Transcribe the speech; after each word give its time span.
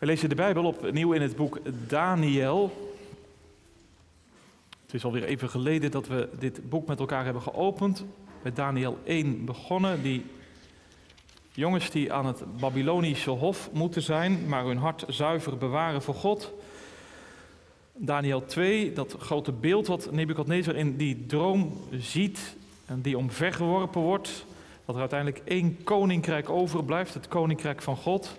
We 0.00 0.06
lezen 0.06 0.28
de 0.28 0.34
Bijbel 0.34 0.64
opnieuw 0.64 1.12
in 1.12 1.22
het 1.22 1.36
boek 1.36 1.60
Daniel. 1.86 2.90
Het 4.82 4.94
is 4.94 5.04
alweer 5.04 5.24
even 5.24 5.48
geleden 5.48 5.90
dat 5.90 6.06
we 6.06 6.28
dit 6.38 6.68
boek 6.68 6.86
met 6.86 6.98
elkaar 6.98 7.24
hebben 7.24 7.42
geopend. 7.42 8.04
Bij 8.42 8.52
Daniel 8.52 8.98
1 9.04 9.44
begonnen. 9.44 10.02
Die 10.02 10.24
jongens 11.52 11.90
die 11.90 12.12
aan 12.12 12.26
het 12.26 12.42
Babylonische 12.60 13.30
hof 13.30 13.70
moeten 13.72 14.02
zijn, 14.02 14.48
maar 14.48 14.64
hun 14.64 14.76
hart 14.76 15.04
zuiver 15.08 15.58
bewaren 15.58 16.02
voor 16.02 16.14
God. 16.14 16.52
Daniel 17.92 18.44
2, 18.44 18.92
dat 18.92 19.16
grote 19.18 19.52
beeld 19.52 19.86
wat 19.86 20.10
Nebukadnezar 20.10 20.74
in 20.74 20.96
die 20.96 21.26
droom 21.26 21.80
ziet 21.98 22.56
en 22.86 23.00
die 23.00 23.18
omvergeworpen 23.18 24.00
wordt. 24.00 24.46
Dat 24.84 24.94
er 24.94 25.00
uiteindelijk 25.00 25.42
één 25.44 25.84
koninkrijk 25.84 26.48
overblijft, 26.48 27.14
het 27.14 27.28
koninkrijk 27.28 27.82
van 27.82 27.96
God. 27.96 28.38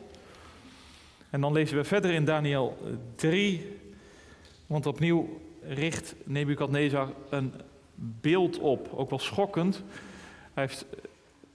En 1.31 1.41
dan 1.41 1.53
lezen 1.53 1.77
we 1.77 1.83
verder 1.83 2.11
in 2.11 2.25
Daniel 2.25 2.77
3, 3.15 3.79
want 4.67 4.85
opnieuw 4.85 5.41
richt 5.61 6.15
Nebukadnezar 6.23 7.09
een 7.29 7.53
beeld 7.95 8.59
op, 8.59 8.89
ook 8.95 9.09
wel 9.09 9.19
schokkend. 9.19 9.83
Hij 10.53 10.63
heeft 10.63 10.85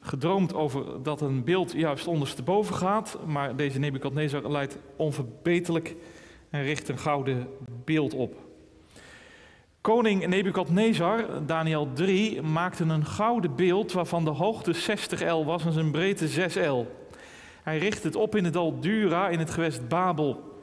gedroomd 0.00 0.54
over 0.54 1.02
dat 1.02 1.20
een 1.20 1.44
beeld 1.44 1.72
juist 1.72 2.06
ondersteboven 2.06 2.74
gaat, 2.74 3.18
maar 3.26 3.56
deze 3.56 3.78
Nebukadnezar 3.78 4.50
leidt 4.50 4.78
onverbeterlijk 4.96 5.94
en 6.50 6.62
richt 6.62 6.88
een 6.88 6.98
gouden 6.98 7.48
beeld 7.84 8.14
op. 8.14 8.34
Koning 9.80 10.26
Nebukadnezar, 10.26 11.46
Daniel 11.46 11.88
3, 11.92 12.42
maakte 12.42 12.84
een 12.84 13.06
gouden 13.06 13.56
beeld 13.56 13.92
waarvan 13.92 14.24
de 14.24 14.30
hoogte 14.30 14.72
60 14.72 15.32
L 15.32 15.44
was 15.44 15.64
en 15.64 15.72
zijn 15.72 15.90
breedte 15.90 16.28
6 16.28 16.54
L. 16.54 16.86
Hij 17.66 17.78
richt 17.78 18.02
het 18.02 18.16
op 18.16 18.34
in 18.36 18.44
het 18.44 18.52
dal 18.52 18.80
Dura 18.80 19.28
in 19.28 19.38
het 19.38 19.50
gewest 19.50 19.88
Babel. 19.88 20.60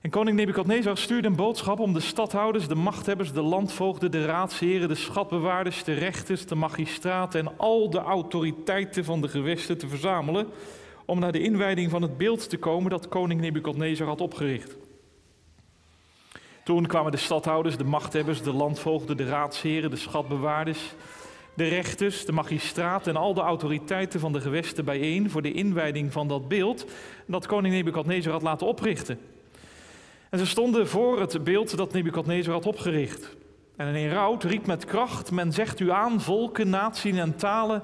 En 0.00 0.10
koning 0.10 0.36
Nebukadnezar 0.36 0.96
stuurde 0.96 1.28
een 1.28 1.36
boodschap 1.36 1.78
om 1.78 1.92
de 1.92 2.00
stadhouders, 2.00 2.68
de 2.68 2.74
machthebbers, 2.74 3.32
de 3.32 3.42
landvoogden, 3.42 4.10
de 4.10 4.24
raadsheren, 4.24 4.88
de 4.88 4.94
schatbewaarders, 4.94 5.84
de 5.84 5.92
rechters, 5.92 6.46
de 6.46 6.54
magistraten 6.54 7.40
en 7.40 7.58
al 7.58 7.90
de 7.90 7.98
autoriteiten 7.98 9.04
van 9.04 9.20
de 9.20 9.28
gewesten 9.28 9.78
te 9.78 9.88
verzamelen 9.88 10.46
om 11.06 11.18
naar 11.18 11.32
de 11.32 11.42
inwijding 11.42 11.90
van 11.90 12.02
het 12.02 12.16
beeld 12.18 12.48
te 12.48 12.56
komen 12.56 12.90
dat 12.90 13.08
koning 13.08 13.40
Nebukadnezar 13.40 14.06
had 14.06 14.20
opgericht. 14.20 14.76
Toen 16.64 16.86
kwamen 16.86 17.12
de 17.12 17.18
stadhouders, 17.18 17.76
de 17.76 17.84
machthebbers, 17.84 18.42
de 18.42 18.52
landvoogden, 18.52 19.16
de 19.16 19.26
raadsheren, 19.26 19.90
de 19.90 19.96
schatbewaarders, 19.96 20.94
de 21.56 21.68
rechters, 21.68 22.24
de 22.24 22.32
magistraat 22.32 23.06
en 23.06 23.16
al 23.16 23.34
de 23.34 23.40
autoriteiten 23.40 24.20
van 24.20 24.32
de 24.32 24.40
gewesten 24.40 24.84
bijeen 24.84 25.30
voor 25.30 25.42
de 25.42 25.52
inwijding 25.52 26.12
van 26.12 26.28
dat 26.28 26.48
beeld 26.48 26.86
dat 27.26 27.46
koning 27.46 27.74
Nebukadnezar 27.74 28.32
had 28.32 28.42
laten 28.42 28.66
oprichten. 28.66 29.18
En 30.30 30.38
ze 30.38 30.46
stonden 30.46 30.88
voor 30.88 31.20
het 31.20 31.44
beeld 31.44 31.76
dat 31.76 31.92
Nebukadnezar 31.92 32.52
had 32.52 32.66
opgericht. 32.66 33.36
En 33.76 33.94
in 33.94 34.10
rouw 34.10 34.36
riep 34.38 34.66
met 34.66 34.84
kracht: 34.84 35.30
Men 35.30 35.52
zegt 35.52 35.80
u 35.80 35.90
aan, 35.90 36.20
volken, 36.20 36.70
naties 36.70 37.16
en 37.16 37.36
talen, 37.36 37.82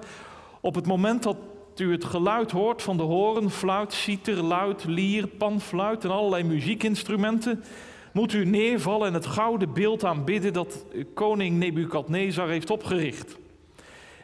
op 0.61 0.75
het 0.75 0.87
moment 0.87 1.23
dat 1.23 1.37
u 1.77 1.93
het 1.93 2.05
geluid 2.05 2.51
hoort 2.51 2.83
van 2.83 2.97
de 2.97 3.03
horen, 3.03 3.51
fluit, 3.51 3.93
citer, 3.93 4.43
luid, 4.43 4.85
lier, 4.85 5.27
panfluit 5.27 6.05
en 6.05 6.11
allerlei 6.11 6.45
muziekinstrumenten, 6.45 7.65
moet 8.13 8.33
u 8.33 8.45
neervallen 8.45 9.09
en 9.09 9.15
het 9.15 9.27
gouden 9.27 9.73
beeld 9.73 10.05
aanbidden 10.05 10.53
dat 10.53 10.85
koning 11.15 11.59
Nebukadnezar 11.59 12.49
heeft 12.49 12.71
opgericht. 12.71 13.41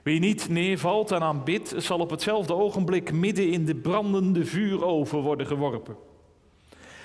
Wie 0.09 0.21
niet 0.21 0.49
neervalt 0.49 1.11
en 1.11 1.23
aanbidt, 1.23 1.75
zal 1.77 1.99
op 1.99 2.11
hetzelfde 2.11 2.55
ogenblik 2.55 3.13
midden 3.13 3.51
in 3.51 3.65
de 3.65 3.75
brandende 3.75 4.45
vuuroven 4.45 5.21
worden 5.21 5.47
geworpen. 5.47 5.97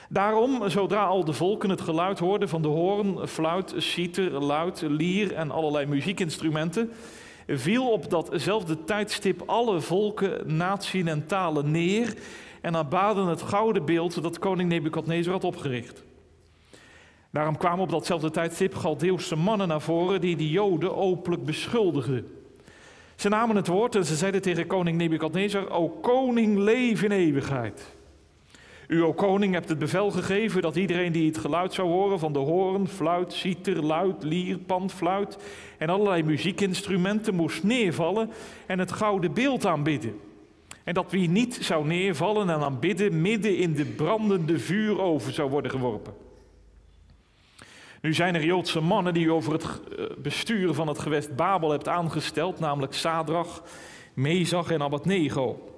Daarom, 0.09 0.69
zodra 0.69 1.05
al 1.05 1.25
de 1.25 1.33
volken 1.33 1.69
het 1.69 1.81
geluid 1.81 2.19
hoorden 2.19 2.49
van 2.49 2.61
de 2.61 2.67
hoorn, 2.67 3.27
fluit, 3.27 3.73
citer, 3.77 4.31
luid, 4.31 4.83
lier 4.87 5.33
en 5.33 5.51
allerlei 5.51 5.85
muziekinstrumenten, 5.85 6.91
viel 7.47 7.91
op 7.91 8.09
datzelfde 8.09 8.83
tijdstip 8.83 9.43
alle 9.45 9.81
volken, 9.81 10.57
naties 10.57 11.05
en 11.05 11.27
talen 11.27 11.71
neer 11.71 12.17
en 12.61 12.75
aanbaden 12.75 13.27
het 13.27 13.41
gouden 13.41 13.85
beeld 13.85 14.23
dat 14.23 14.39
koning 14.39 14.69
Nebukadnezar 14.69 15.33
had 15.33 15.43
opgericht. 15.43 16.03
Daarom 17.31 17.57
kwamen 17.57 17.83
op 17.83 17.89
datzelfde 17.89 18.31
tijdstip 18.31 18.75
Galdeeuwse 18.75 19.35
mannen 19.35 19.67
naar 19.67 19.81
voren 19.81 20.21
die 20.21 20.35
de 20.35 20.49
Joden 20.49 20.95
openlijk 20.95 21.45
beschuldigden. 21.45 22.41
Ze 23.23 23.29
namen 23.29 23.55
het 23.55 23.67
woord 23.67 23.95
en 23.95 24.05
ze 24.05 24.15
zeiden 24.15 24.41
tegen 24.41 24.67
koning 24.67 24.97
Nebukadnezar: 24.97 25.69
O 25.69 25.89
koning, 25.89 26.57
leef 26.57 27.03
in 27.03 27.11
eeuwigheid. 27.11 27.93
U, 28.87 29.03
o 29.03 29.13
koning, 29.13 29.53
hebt 29.53 29.69
het 29.69 29.79
bevel 29.79 30.11
gegeven 30.11 30.61
dat 30.61 30.75
iedereen 30.75 31.11
die 31.11 31.27
het 31.27 31.37
geluid 31.37 31.73
zou 31.73 31.87
horen 31.87 32.19
van 32.19 32.33
de 32.33 32.39
hoorn, 32.39 32.87
fluit, 32.87 33.33
citer, 33.33 33.83
luid, 33.83 34.23
lier, 34.23 34.59
fluit 34.87 35.37
en 35.77 35.89
allerlei 35.89 36.23
muziekinstrumenten 36.23 37.35
moest 37.35 37.63
neervallen 37.63 38.29
en 38.65 38.79
het 38.79 38.91
gouden 38.91 39.33
beeld 39.33 39.65
aanbidden. 39.65 40.19
En 40.83 40.93
dat 40.93 41.11
wie 41.11 41.29
niet 41.29 41.57
zou 41.61 41.87
neervallen 41.87 42.49
en 42.49 42.59
aanbidden 42.59 43.21
midden 43.21 43.57
in 43.57 43.73
de 43.73 43.85
brandende 43.85 44.59
vuuroven 44.59 45.33
zou 45.33 45.49
worden 45.49 45.71
geworpen. 45.71 46.13
Nu 48.03 48.13
zijn 48.13 48.35
er 48.35 48.43
Joodse 48.43 48.81
mannen 48.81 49.13
die 49.13 49.25
u 49.25 49.31
over 49.31 49.53
het 49.53 49.63
eh, 49.63 50.05
bestuur 50.17 50.73
van 50.73 50.87
het 50.87 50.99
gewest 50.99 51.35
Babel 51.35 51.71
hebt 51.71 51.87
aangesteld, 51.87 52.59
namelijk 52.59 52.93
Sadrach, 52.93 53.63
Mezach 54.13 54.71
en 54.71 54.81
Abednego. 54.81 55.69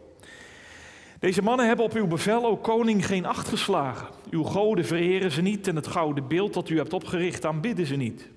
Deze 1.20 1.42
mannen 1.42 1.68
hebben 1.68 1.86
op 1.86 1.94
uw 1.94 2.08
bevel, 2.08 2.46
o 2.46 2.58
koning, 2.58 3.06
geen 3.06 3.26
acht 3.26 3.48
geslagen. 3.48 4.08
Uw 4.30 4.44
goden 4.44 4.86
vereren 4.86 5.32
ze 5.32 5.42
niet 5.42 5.68
en 5.68 5.76
het 5.76 5.88
gouden 5.88 6.28
beeld 6.28 6.54
dat 6.54 6.70
u 6.70 6.78
hebt 6.78 6.94
opgericht 6.94 7.46
aanbidden 7.46 7.86
ze 7.86 7.96
niet. 7.96 8.30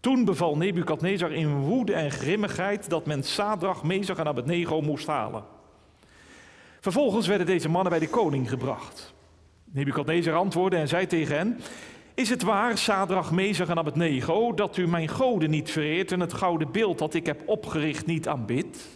Toen 0.00 0.24
beval 0.24 0.56
Nebukadnezar 0.56 1.32
in 1.32 1.54
woede 1.54 1.92
en 1.92 2.10
grimmigheid 2.10 2.90
dat 2.90 3.06
men 3.06 3.22
Sadrach, 3.22 3.82
Mezach 3.82 4.18
en 4.18 4.26
Abednego 4.26 4.80
moest 4.80 5.06
halen. 5.06 5.44
Vervolgens 6.80 7.26
werden 7.26 7.46
deze 7.46 7.68
mannen 7.68 7.90
bij 7.90 8.00
de 8.00 8.08
koning 8.08 8.48
gebracht. 8.48 9.14
Nebukadnezar 9.64 10.34
antwoordde 10.34 10.76
en 10.76 10.88
zei 10.88 11.06
tegen 11.06 11.36
hen: 11.36 11.60
Is 12.14 12.30
het 12.30 12.42
waar, 12.42 12.78
Sadrach, 12.78 13.30
Mezach 13.32 13.68
en 13.68 13.78
Abednego, 13.78 14.54
dat 14.54 14.76
u 14.76 14.88
mijn 14.88 15.08
goden 15.08 15.50
niet 15.50 15.70
vereert 15.70 16.12
en 16.12 16.20
het 16.20 16.32
gouden 16.32 16.72
beeld 16.72 16.98
dat 16.98 17.14
ik 17.14 17.26
heb 17.26 17.42
opgericht 17.46 18.06
niet 18.06 18.28
aanbidt? 18.28 18.88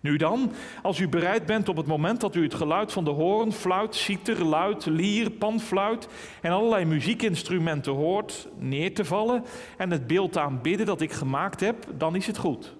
Nu 0.00 0.16
dan, 0.16 0.52
als 0.82 0.98
u 0.98 1.08
bereid 1.08 1.46
bent 1.46 1.68
op 1.68 1.76
het 1.76 1.86
moment 1.86 2.20
dat 2.20 2.34
u 2.34 2.42
het 2.42 2.54
geluid 2.54 2.92
van 2.92 3.04
de 3.04 3.10
hoorn, 3.10 3.52
fluit, 3.52 3.94
citer, 3.94 4.44
luid, 4.44 4.86
lier, 4.86 5.30
panfluit 5.30 6.08
en 6.40 6.50
allerlei 6.52 6.84
muziekinstrumenten 6.84 7.92
hoort, 7.92 8.48
neer 8.58 8.94
te 8.94 9.04
vallen 9.04 9.44
en 9.76 9.90
het 9.90 10.06
beeld 10.06 10.38
aanbidden 10.38 10.86
dat 10.86 11.00
ik 11.00 11.12
gemaakt 11.12 11.60
heb, 11.60 11.86
dan 11.94 12.16
is 12.16 12.26
het 12.26 12.38
goed. 12.38 12.74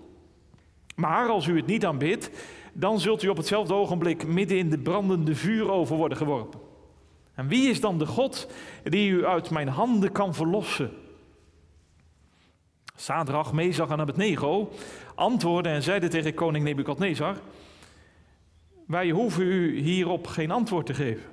Maar 0.94 1.28
als 1.28 1.46
u 1.46 1.56
het 1.56 1.66
niet 1.66 1.84
aanbidt, 1.84 2.30
dan 2.72 3.00
zult 3.00 3.22
u 3.22 3.28
op 3.28 3.36
hetzelfde 3.36 3.74
ogenblik 3.74 4.26
midden 4.26 4.58
in 4.58 4.70
de 4.70 4.78
brandende 4.78 5.34
vuuroven 5.34 5.96
worden 5.96 6.18
geworpen. 6.18 6.65
En 7.36 7.48
wie 7.48 7.70
is 7.70 7.80
dan 7.80 7.98
de 7.98 8.06
God 8.06 8.48
die 8.84 9.10
u 9.10 9.26
uit 9.26 9.50
mijn 9.50 9.68
handen 9.68 10.12
kan 10.12 10.34
verlossen? 10.34 10.90
Sadrach, 12.96 13.52
Mezach 13.52 13.90
en 13.90 14.00
Abednego 14.00 14.72
antwoordden 15.14 15.72
en 15.72 15.82
zeiden 15.82 16.10
tegen 16.10 16.34
koning 16.34 16.64
Nebukadnezar: 16.64 17.36
Wij 18.86 19.10
hoeven 19.10 19.44
u 19.44 19.78
hierop 19.78 20.26
geen 20.26 20.50
antwoord 20.50 20.86
te 20.86 20.94
geven. 20.94 21.24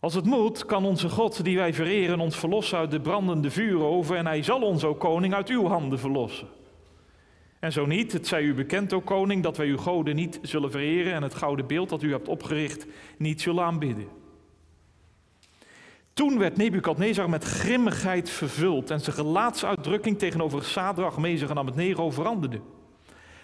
Als 0.00 0.14
het 0.14 0.24
moet, 0.24 0.66
kan 0.66 0.84
onze 0.84 1.08
God, 1.08 1.44
die 1.44 1.56
wij 1.56 1.74
vereren, 1.74 2.20
ons 2.20 2.36
verlossen 2.36 2.78
uit 2.78 2.90
de 2.90 3.00
brandende 3.00 3.50
vuuroven 3.50 4.16
en 4.16 4.26
hij 4.26 4.42
zal 4.42 4.62
ons, 4.62 4.84
o 4.84 4.94
koning, 4.94 5.34
uit 5.34 5.48
uw 5.48 5.66
handen 5.66 5.98
verlossen. 5.98 6.48
En 7.60 7.72
zo 7.72 7.86
niet, 7.86 8.12
het 8.12 8.26
zij 8.26 8.42
u 8.42 8.54
bekend, 8.54 8.92
o 8.92 9.00
koning, 9.00 9.42
dat 9.42 9.56
wij 9.56 9.66
uw 9.66 9.78
goden 9.78 10.16
niet 10.16 10.38
zullen 10.42 10.70
vereren 10.70 11.12
en 11.12 11.22
het 11.22 11.34
gouden 11.34 11.66
beeld 11.66 11.88
dat 11.88 12.02
u 12.02 12.12
hebt 12.12 12.28
opgericht 12.28 12.86
niet 13.18 13.40
zullen 13.40 13.64
aanbidden. 13.64 14.08
Toen 16.16 16.38
werd 16.38 16.56
Nebukadnezar 16.56 17.30
met 17.30 17.44
grimmigheid 17.44 18.30
vervuld 18.30 18.90
en 18.90 19.00
zijn 19.00 19.16
gelaatsuitdrukking 19.16 20.18
tegenover 20.18 20.64
Sadrach, 20.64 21.18
Mezach 21.18 21.50
en 21.50 21.58
Abednego 21.58 22.10
veranderde. 22.10 22.60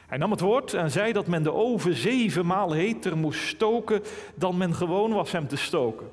Hij 0.07 0.19
nam 0.19 0.31
het 0.31 0.41
woord 0.41 0.75
en 0.75 0.91
zei 0.91 1.13
dat 1.13 1.27
men 1.27 1.43
de 1.43 1.53
oven 1.53 1.95
zevenmaal 1.95 2.73
heter 2.73 3.17
moest 3.17 3.47
stoken 3.47 4.03
dan 4.35 4.57
men 4.57 4.75
gewoon 4.75 5.13
was 5.13 5.33
hem 5.33 5.49
te 5.49 5.57
stoken. 5.57 6.07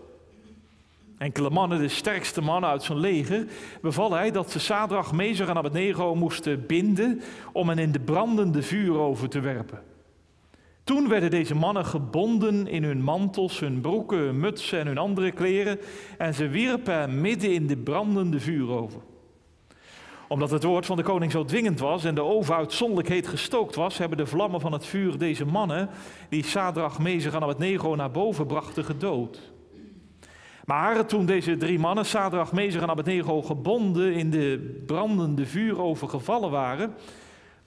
Enkele 1.17 1.49
mannen, 1.49 1.79
de 1.79 1.87
sterkste 1.87 2.41
mannen 2.41 2.69
uit 2.69 2.83
zijn 2.83 2.99
leger, 2.99 3.45
beval 3.81 4.13
hij 4.13 4.31
dat 4.31 4.51
ze 4.51 4.59
Sadrach, 4.59 5.11
Mezach 5.11 5.47
en 5.47 5.57
Abednego 5.57 6.15
moesten 6.15 6.65
binden 6.65 7.21
om 7.51 7.69
hen 7.69 7.79
in 7.79 7.91
de 7.91 7.99
brandende 7.99 8.61
vuuroven 8.61 9.29
te 9.29 9.39
werpen. 9.39 9.88
Toen 10.89 11.07
werden 11.07 11.29
deze 11.29 11.55
mannen 11.55 11.85
gebonden 11.85 12.67
in 12.67 12.83
hun 12.83 13.01
mantels, 13.01 13.59
hun 13.59 13.81
broeken, 13.81 14.39
mutsen 14.39 14.79
en 14.79 14.87
hun 14.87 14.97
andere 14.97 15.31
kleren 15.31 15.79
en 16.17 16.33
ze 16.33 16.47
wierpen 16.47 17.21
midden 17.21 17.53
in 17.53 17.67
de 17.67 17.77
brandende 17.77 18.39
vuuroven. 18.39 19.01
Omdat 20.27 20.51
het 20.51 20.63
woord 20.63 20.85
van 20.85 20.97
de 20.97 21.03
koning 21.03 21.31
zo 21.31 21.45
dwingend 21.45 21.79
was 21.79 22.03
en 22.03 22.15
de 22.15 22.23
oven 22.23 22.55
uitzonderlijk 22.55 23.09
heet 23.09 23.27
gestookt 23.27 23.75
was, 23.75 23.97
hebben 23.97 24.17
de 24.17 24.25
vlammen 24.25 24.61
van 24.61 24.71
het 24.71 24.85
vuur 24.85 25.17
deze 25.17 25.45
mannen, 25.45 25.89
die 26.29 26.43
Sadrach, 26.43 26.99
Mezig 26.99 27.33
en 27.33 27.41
Abednego 27.41 27.95
naar 27.95 28.11
boven 28.11 28.47
brachten, 28.47 28.85
gedood. 28.85 29.51
Maar 30.65 31.05
toen 31.05 31.25
deze 31.25 31.57
drie 31.57 31.79
mannen, 31.79 32.05
Sadrach, 32.05 32.51
Mezig 32.51 32.81
en 32.81 32.89
Abednego, 32.89 33.41
gebonden 33.41 34.13
in 34.13 34.29
de 34.29 34.81
brandende 34.85 35.45
vuuroven 35.45 36.09
gevallen 36.09 36.51
waren, 36.51 36.93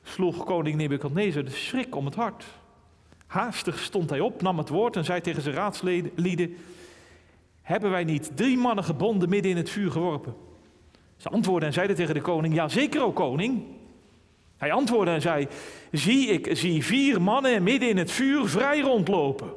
sloeg 0.02 0.44
koning 0.44 0.76
Nebukadnezar 0.76 1.44
de 1.44 1.50
schrik 1.50 1.96
om 1.96 2.04
het 2.04 2.14
hart. 2.14 2.44
Haastig 3.32 3.78
stond 3.78 4.10
hij 4.10 4.20
op, 4.20 4.42
nam 4.42 4.58
het 4.58 4.68
woord 4.68 4.96
en 4.96 5.04
zei 5.04 5.20
tegen 5.20 5.42
zijn 5.42 5.54
raadslieden: 5.54 6.56
Hebben 7.62 7.90
wij 7.90 8.04
niet 8.04 8.30
drie 8.34 8.56
mannen 8.56 8.84
gebonden 8.84 9.28
midden 9.28 9.50
in 9.50 9.56
het 9.56 9.70
vuur 9.70 9.90
geworpen? 9.90 10.34
Ze 11.16 11.28
antwoordden 11.28 11.68
en 11.68 11.74
zeiden 11.74 11.96
tegen 11.96 12.14
de 12.14 12.20
koning: 12.20 12.54
Ja, 12.54 12.68
zeker, 12.68 13.02
o 13.02 13.12
koning. 13.12 13.62
Hij 14.56 14.72
antwoordde 14.72 15.14
en 15.14 15.20
zei: 15.20 15.48
Zie, 15.92 16.28
ik 16.28 16.56
zie 16.56 16.84
vier 16.84 17.22
mannen 17.22 17.62
midden 17.62 17.88
in 17.88 17.96
het 17.96 18.10
vuur 18.10 18.48
vrij 18.48 18.80
rondlopen. 18.80 19.48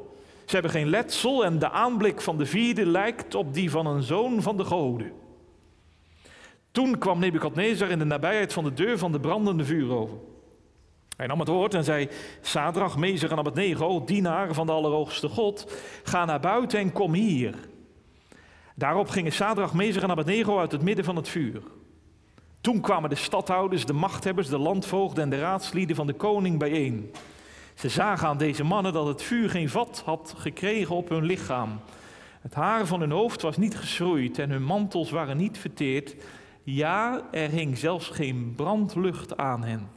Ze 0.44 0.52
hebben 0.52 0.70
geen 0.70 0.88
letsel 0.88 1.44
en 1.44 1.58
de 1.58 1.70
aanblik 1.70 2.20
van 2.20 2.38
de 2.38 2.46
vierde 2.46 2.86
lijkt 2.86 3.34
op 3.34 3.54
die 3.54 3.70
van 3.70 3.86
een 3.86 4.02
zoon 4.02 4.42
van 4.42 4.56
de 4.56 4.64
goden. 4.64 5.12
Toen 6.70 6.98
kwam 6.98 7.18
Nebukadnezar 7.18 7.90
in 7.90 7.98
de 7.98 8.04
nabijheid 8.04 8.52
van 8.52 8.64
de 8.64 8.72
deur 8.72 8.98
van 8.98 9.12
de 9.12 9.20
brandende 9.20 9.64
vuuroven. 9.64 10.20
Hij 11.16 11.26
nam 11.26 11.38
het 11.38 11.48
woord 11.48 11.74
en 11.74 11.84
zei: 11.84 12.08
Sadrach, 12.40 12.96
Mezer 12.96 13.30
en 13.30 13.38
Abednego, 13.38 14.04
dienaar 14.04 14.54
van 14.54 14.66
de 14.66 14.72
Allerhoogste 14.72 15.28
God, 15.28 15.72
ga 16.02 16.24
naar 16.24 16.40
buiten 16.40 16.78
en 16.78 16.92
kom 16.92 17.12
hier. 17.12 17.54
Daarop 18.74 19.08
gingen 19.08 19.32
Sadrach, 19.32 19.74
Mezer 19.74 20.02
en 20.02 20.10
Abednego 20.10 20.58
uit 20.58 20.72
het 20.72 20.82
midden 20.82 21.04
van 21.04 21.16
het 21.16 21.28
vuur. 21.28 21.62
Toen 22.60 22.80
kwamen 22.80 23.10
de 23.10 23.16
stadhouders, 23.16 23.86
de 23.86 23.92
machthebbers, 23.92 24.48
de 24.48 24.58
landvoogden 24.58 25.22
en 25.22 25.30
de 25.30 25.38
raadslieden 25.38 25.96
van 25.96 26.06
de 26.06 26.12
koning 26.12 26.58
bijeen. 26.58 27.10
Ze 27.74 27.88
zagen 27.88 28.28
aan 28.28 28.38
deze 28.38 28.64
mannen 28.64 28.92
dat 28.92 29.06
het 29.06 29.22
vuur 29.22 29.50
geen 29.50 29.68
vat 29.68 30.02
had 30.04 30.34
gekregen 30.36 30.96
op 30.96 31.08
hun 31.08 31.24
lichaam. 31.24 31.80
Het 32.40 32.54
haar 32.54 32.86
van 32.86 33.00
hun 33.00 33.10
hoofd 33.10 33.42
was 33.42 33.56
niet 33.56 33.76
geschroeid 33.76 34.38
en 34.38 34.50
hun 34.50 34.62
mantels 34.64 35.10
waren 35.10 35.36
niet 35.36 35.58
verteerd. 35.58 36.16
Ja, 36.62 37.22
er 37.30 37.48
hing 37.48 37.78
zelfs 37.78 38.08
geen 38.08 38.52
brandlucht 38.56 39.36
aan 39.36 39.64
hen. 39.64 39.95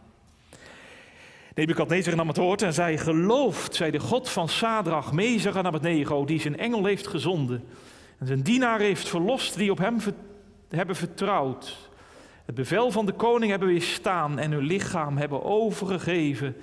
Nebukadnezar 1.59 2.15
nam 2.15 2.27
het 2.27 2.37
woord 2.37 2.61
en 2.61 2.73
zei: 2.73 2.97
Gelooft, 2.97 3.75
zei 3.75 3.91
de 3.91 3.99
God 3.99 4.29
van 4.29 4.49
Sadrach, 4.49 5.11
Mezach 5.11 5.55
en 5.55 5.65
Abednego, 5.65 6.25
die 6.25 6.39
zijn 6.39 6.57
engel 6.57 6.85
heeft 6.85 7.07
gezonden 7.07 7.63
en 8.17 8.27
zijn 8.27 8.41
dienaar 8.41 8.79
heeft 8.79 9.09
verlost 9.09 9.57
die 9.57 9.71
op 9.71 9.77
hem 9.77 9.97
hebben 10.69 10.95
vertrouwd. 10.95 11.89
Het 12.45 12.55
bevel 12.55 12.91
van 12.91 13.05
de 13.05 13.11
koning 13.11 13.51
hebben 13.51 13.69
weerstaan 13.69 14.39
en 14.39 14.51
hun 14.51 14.63
lichaam 14.63 15.17
hebben 15.17 15.43
overgegeven, 15.43 16.55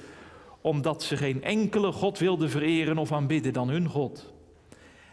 omdat 0.61 1.03
ze 1.03 1.17
geen 1.17 1.43
enkele 1.43 1.93
God 1.93 2.19
wilden 2.19 2.51
vereren 2.51 2.99
of 2.99 3.13
aanbidden 3.13 3.53
dan 3.53 3.69
hun 3.69 3.89
God. 3.89 4.33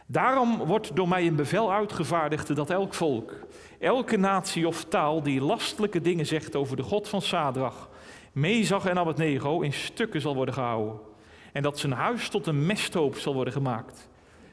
Daarom 0.06 0.58
wordt 0.58 0.96
door 0.96 1.08
mij 1.08 1.28
een 1.28 1.36
bevel 1.36 1.74
uitgevaardigd 1.74 2.56
dat 2.56 2.70
elk 2.70 2.94
volk, 2.94 3.34
elke 3.80 4.18
natie 4.18 4.68
of 4.68 4.84
taal 4.84 5.24
die 5.24 5.42
lastelijke 5.42 6.02
dingen 6.02 6.26
zegt 6.26 6.56
over 6.56 6.76
de 6.76 6.84
God 6.84 7.08
van 7.08 7.22
Sadrach, 7.22 7.90
Mezach 8.34 8.86
en 8.86 8.98
Abednego 8.98 9.62
in 9.62 9.74
stukken 9.74 10.22
zal 10.22 10.36
worden 10.36 10.54
gehouden. 10.54 11.00
En 11.52 11.64
dat 11.64 11.80
zijn 11.80 11.92
huis 11.92 12.30
tot 12.30 12.48
een 12.48 12.66
mesthoop 12.66 13.18
zal 13.18 13.34
worden 13.34 13.54
gemaakt. 13.54 14.10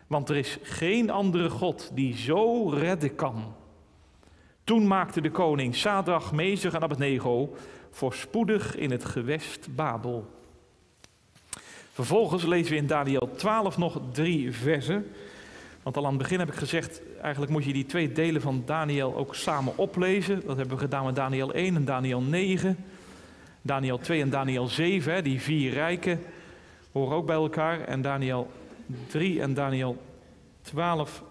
Want 0.06 0.28
er 0.28 0.36
is 0.36 0.58
geen 0.62 1.10
andere 1.10 1.50
God 1.50 1.90
die 1.94 2.16
zo 2.16 2.68
redden 2.68 3.14
kan. 3.14 3.54
Toen 4.64 4.86
maakte 4.86 5.20
de 5.20 5.30
koning 5.30 5.74
Sadrach, 5.74 6.32
Mezach 6.32 6.74
en 6.74 6.82
Abednego 6.82 7.56
voorspoedig 7.90 8.76
in 8.76 8.90
het 8.90 9.04
gewest 9.04 9.74
Babel. 9.74 10.30
Vervolgens 11.92 12.44
lezen 12.44 12.72
we 12.72 12.78
in 12.78 12.86
Daniel 12.86 13.30
12 13.36 13.78
nog 13.78 14.00
drie 14.12 14.52
versen. 14.52 15.06
Want 15.82 15.96
al 15.96 16.04
aan 16.04 16.12
het 16.12 16.22
begin 16.22 16.38
heb 16.38 16.48
ik 16.48 16.54
gezegd, 16.54 17.02
eigenlijk 17.22 17.52
moet 17.52 17.64
je 17.64 17.72
die 17.72 17.86
twee 17.86 18.12
delen 18.12 18.40
van 18.40 18.62
Daniel 18.66 19.16
ook 19.16 19.34
samen 19.34 19.76
oplezen. 19.76 20.42
Dat 20.46 20.56
hebben 20.56 20.76
we 20.76 20.82
gedaan 20.82 21.04
met 21.04 21.16
Daniel 21.16 21.52
1 21.52 21.76
en 21.76 21.84
Daniel 21.84 22.20
9. 22.20 22.76
Daniel 23.62 23.98
2 23.98 24.20
en 24.20 24.30
Daniel 24.30 24.66
7, 24.68 25.24
die 25.24 25.40
vier 25.40 25.72
rijken, 25.72 26.22
horen 26.92 27.16
ook 27.16 27.26
bij 27.26 27.36
elkaar. 27.36 27.80
En 27.80 28.02
Daniel 28.02 28.50
3 29.06 29.40
en 29.40 29.54
Daniel 29.54 30.02
12 30.62 31.22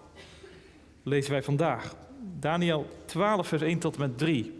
lezen 1.02 1.30
wij 1.30 1.42
vandaag. 1.42 1.94
Daniel 2.38 2.86
12, 3.04 3.48
vers 3.48 3.62
1 3.62 3.78
tot 3.78 3.94
en 3.94 4.00
met 4.00 4.18
3. 4.18 4.58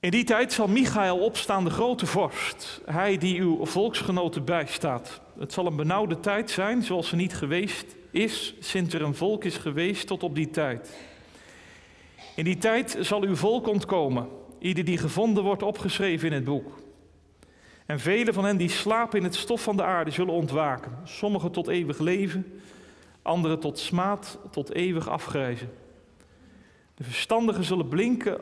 In 0.00 0.10
die 0.10 0.24
tijd 0.24 0.52
zal 0.52 0.68
Michael 0.68 1.18
opstaan, 1.18 1.64
de 1.64 1.70
grote 1.70 2.06
vorst, 2.06 2.80
hij 2.84 3.18
die 3.18 3.40
uw 3.40 3.64
volksgenoten 3.64 4.44
bijstaat. 4.44 5.20
Het 5.38 5.52
zal 5.52 5.66
een 5.66 5.76
benauwde 5.76 6.20
tijd 6.20 6.50
zijn, 6.50 6.82
zoals 6.82 7.08
ze 7.08 7.16
niet 7.16 7.34
geweest 7.34 7.96
is, 8.10 8.54
sinds 8.60 8.94
er 8.94 9.02
een 9.02 9.14
volk 9.14 9.44
is 9.44 9.56
geweest 9.56 10.06
tot 10.06 10.22
op 10.22 10.34
die 10.34 10.50
tijd. 10.50 10.96
In 12.36 12.44
die 12.44 12.58
tijd 12.58 12.96
zal 13.00 13.22
uw 13.22 13.36
volk 13.36 13.66
ontkomen, 13.66 14.28
ieder 14.62 14.84
die 14.84 14.98
gevonden 14.98 15.44
wordt 15.44 15.62
opgeschreven 15.62 16.28
in 16.28 16.34
het 16.34 16.44
boek. 16.44 16.78
En 17.86 18.00
vele 18.00 18.32
van 18.32 18.44
hen 18.44 18.56
die 18.56 18.68
slapen 18.68 19.18
in 19.18 19.24
het 19.24 19.34
stof 19.34 19.62
van 19.62 19.76
de 19.76 19.82
aarde 19.82 20.10
zullen 20.10 20.34
ontwaken. 20.34 20.98
Sommigen 21.04 21.50
tot 21.50 21.68
eeuwig 21.68 21.98
leven, 21.98 22.60
anderen 23.22 23.58
tot 23.60 23.78
smaad, 23.78 24.38
tot 24.50 24.72
eeuwig 24.72 25.08
afgrijzen. 25.08 25.72
De 26.94 27.04
verstandigen 27.04 27.64
zullen 27.64 27.88
blinken 27.88 28.40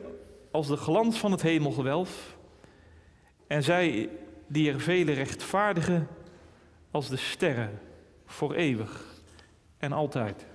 als 0.51 0.67
de 0.67 0.77
glans 0.77 1.17
van 1.17 1.31
het 1.31 1.41
hemelgewelf. 1.41 2.37
En 3.47 3.63
zij 3.63 4.09
die 4.47 4.71
er 4.71 4.79
vele 4.79 5.11
rechtvaardigen 5.11 6.07
als 6.91 7.09
de 7.09 7.17
sterren 7.17 7.79
voor 8.25 8.53
eeuwig 8.53 9.05
en 9.77 9.91
altijd. 9.91 10.45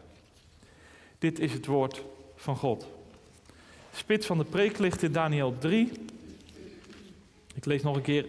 Dit 1.19 1.39
is 1.39 1.53
het 1.53 1.67
woord 1.67 2.05
van 2.37 2.57
God. 2.57 2.96
Spits 3.97 4.27
van 4.27 4.39
de 4.39 4.45
preek 4.45 4.79
ligt 4.79 5.03
in 5.03 5.13
Daniel 5.13 5.57
3. 5.59 5.93
Ik 7.55 7.65
lees 7.65 7.83
nog 7.83 7.97
een 7.97 8.03
keer 8.03 8.27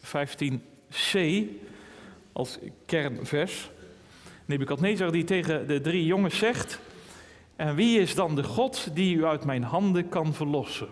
15c 0.00 1.20
als 2.32 2.58
kernvers. 2.86 3.70
Nebukadnezar 4.44 5.12
die 5.12 5.24
tegen 5.24 5.66
de 5.66 5.80
drie 5.80 6.04
jongens 6.04 6.38
zegt: 6.38 6.78
En 7.56 7.74
wie 7.74 8.00
is 8.00 8.14
dan 8.14 8.34
de 8.34 8.42
God 8.42 8.88
die 8.94 9.16
u 9.16 9.24
uit 9.24 9.44
mijn 9.44 9.62
handen 9.62 10.08
kan 10.08 10.34
verlossen? 10.34 10.88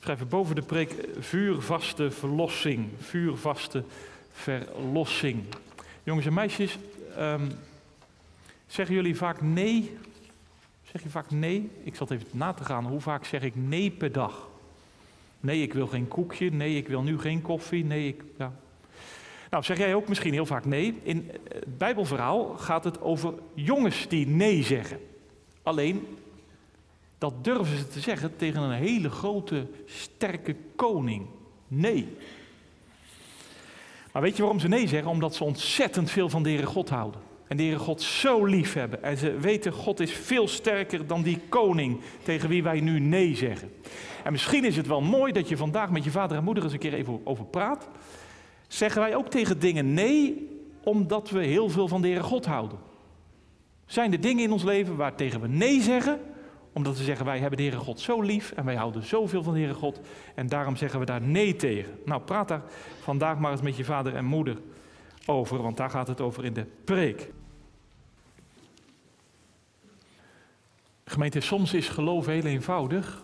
Schrijven 0.00 0.28
boven 0.28 0.54
de 0.54 0.62
preek 0.62 1.08
vuurvaste 1.18 2.10
verlossing. 2.10 2.88
Vuurvaste 2.98 3.84
verlossing. 4.32 5.44
Jongens 6.02 6.26
en 6.26 6.34
meisjes, 6.34 6.78
um, 7.18 7.48
zeggen 8.66 8.94
jullie 8.94 9.16
vaak 9.16 9.40
nee? 9.40 9.98
Zeg 10.92 11.02
je 11.02 11.10
vaak 11.10 11.30
nee? 11.30 11.70
Ik 11.82 11.94
zat 11.94 12.10
even 12.10 12.26
na 12.30 12.52
te 12.52 12.64
gaan. 12.64 12.86
Hoe 12.86 13.00
vaak 13.00 13.24
zeg 13.24 13.42
ik 13.42 13.56
nee 13.56 13.90
per 13.90 14.12
dag? 14.12 14.48
Nee, 15.40 15.62
ik 15.62 15.72
wil 15.72 15.86
geen 15.86 16.08
koekje. 16.08 16.50
Nee, 16.50 16.76
ik 16.76 16.88
wil 16.88 17.02
nu 17.02 17.18
geen 17.18 17.42
koffie. 17.42 17.84
Nee, 17.84 18.08
ik. 18.08 18.22
Ja. 18.38 18.52
Nou, 19.50 19.64
zeg 19.64 19.78
jij 19.78 19.94
ook 19.94 20.08
misschien 20.08 20.32
heel 20.32 20.46
vaak 20.46 20.64
nee. 20.64 21.00
In 21.02 21.30
het 21.48 21.78
Bijbelverhaal 21.78 22.44
gaat 22.44 22.84
het 22.84 23.00
over 23.00 23.34
jongens 23.54 24.08
die 24.08 24.26
nee 24.26 24.62
zeggen. 24.62 25.00
Alleen, 25.62 26.16
dat 27.18 27.44
durven 27.44 27.76
ze 27.76 27.88
te 27.88 28.00
zeggen 28.00 28.36
tegen 28.36 28.62
een 28.62 28.78
hele 28.78 29.10
grote, 29.10 29.66
sterke 29.86 30.56
koning. 30.76 31.26
Nee. 31.68 32.16
Maar 34.12 34.22
weet 34.22 34.36
je 34.36 34.42
waarom 34.42 34.60
ze 34.60 34.68
nee 34.68 34.88
zeggen? 34.88 35.10
Omdat 35.10 35.34
ze 35.34 35.44
ontzettend 35.44 36.10
veel 36.10 36.28
van 36.28 36.42
de 36.42 36.66
God 36.66 36.88
houden. 36.88 37.20
En 37.50 37.58
Heere 37.58 37.78
God 37.78 38.02
zo 38.02 38.44
lief 38.44 38.72
hebben. 38.72 39.02
En 39.02 39.16
ze 39.16 39.38
weten, 39.38 39.72
God 39.72 40.00
is 40.00 40.12
veel 40.12 40.48
sterker 40.48 41.06
dan 41.06 41.22
die 41.22 41.40
koning 41.48 42.00
tegen 42.22 42.48
wie 42.48 42.62
wij 42.62 42.80
nu 42.80 43.00
nee 43.00 43.36
zeggen. 43.36 43.72
En 44.24 44.32
misschien 44.32 44.64
is 44.64 44.76
het 44.76 44.86
wel 44.86 45.00
mooi 45.00 45.32
dat 45.32 45.48
je 45.48 45.56
vandaag 45.56 45.90
met 45.90 46.04
je 46.04 46.10
vader 46.10 46.36
en 46.36 46.44
moeder 46.44 46.64
eens 46.64 46.72
een 46.72 46.78
keer 46.78 46.94
even 46.94 47.20
over 47.24 47.44
praat. 47.44 47.88
Zeggen 48.68 49.00
wij 49.00 49.16
ook 49.16 49.28
tegen 49.28 49.60
dingen 49.60 49.94
nee, 49.94 50.48
omdat 50.82 51.30
we 51.30 51.44
heel 51.44 51.68
veel 51.68 51.88
van 51.88 52.02
de 52.02 52.08
Heere 52.08 52.22
God 52.22 52.46
houden? 52.46 52.78
Zijn 53.86 54.12
er 54.12 54.20
dingen 54.20 54.44
in 54.44 54.52
ons 54.52 54.64
leven 54.64 54.96
waar 54.96 55.14
tegen 55.14 55.40
we 55.40 55.48
nee 55.48 55.80
zeggen, 55.80 56.20
omdat 56.72 56.98
we 56.98 57.04
zeggen 57.04 57.26
wij 57.26 57.38
hebben 57.38 57.56
de 57.56 57.64
Heere 57.64 57.78
God 57.78 58.00
zo 58.00 58.20
lief 58.20 58.52
en 58.52 58.64
wij 58.64 58.76
houden 58.76 59.06
zoveel 59.06 59.42
van 59.42 59.52
de 59.52 59.58
Heere 59.58 59.74
God 59.74 60.00
en 60.34 60.46
daarom 60.46 60.76
zeggen 60.76 61.00
we 61.00 61.06
daar 61.06 61.22
nee 61.22 61.56
tegen? 61.56 61.98
Nou, 62.04 62.20
praat 62.20 62.48
daar 62.48 62.62
vandaag 63.00 63.38
maar 63.38 63.52
eens 63.52 63.62
met 63.62 63.76
je 63.76 63.84
vader 63.84 64.14
en 64.14 64.24
moeder 64.24 64.56
over, 65.26 65.62
want 65.62 65.76
daar 65.76 65.90
gaat 65.90 66.08
het 66.08 66.20
over 66.20 66.44
in 66.44 66.52
de 66.52 66.66
preek. 66.84 67.30
Gemeente, 71.10 71.40
soms 71.40 71.72
is 71.72 71.88
geloof 71.88 72.26
heel 72.26 72.44
eenvoudig. 72.44 73.22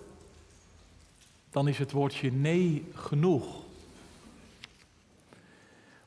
Dan 1.51 1.69
is 1.69 1.79
het 1.79 1.93
woordje 1.93 2.33
nee 2.33 2.85
genoeg. 2.95 3.47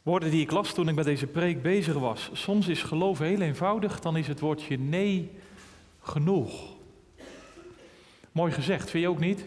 Woorden 0.01 0.31
die 0.31 0.41
ik 0.41 0.51
las 0.51 0.73
toen 0.73 0.89
ik 0.89 0.95
met 0.95 1.05
deze 1.05 1.27
preek 1.27 1.61
bezig 1.61 1.93
was. 1.93 2.29
Soms 2.33 2.67
is 2.67 2.83
geloof 2.83 3.19
heel 3.19 3.41
eenvoudig, 3.41 3.99
dan 3.99 4.17
is 4.17 4.27
het 4.27 4.39
woordje 4.39 4.77
nee 4.77 5.31
genoeg. 6.01 6.75
Mooi 8.31 8.51
gezegd, 8.51 8.89
vind 8.89 9.03
je 9.03 9.09
ook 9.09 9.19
niet? 9.19 9.45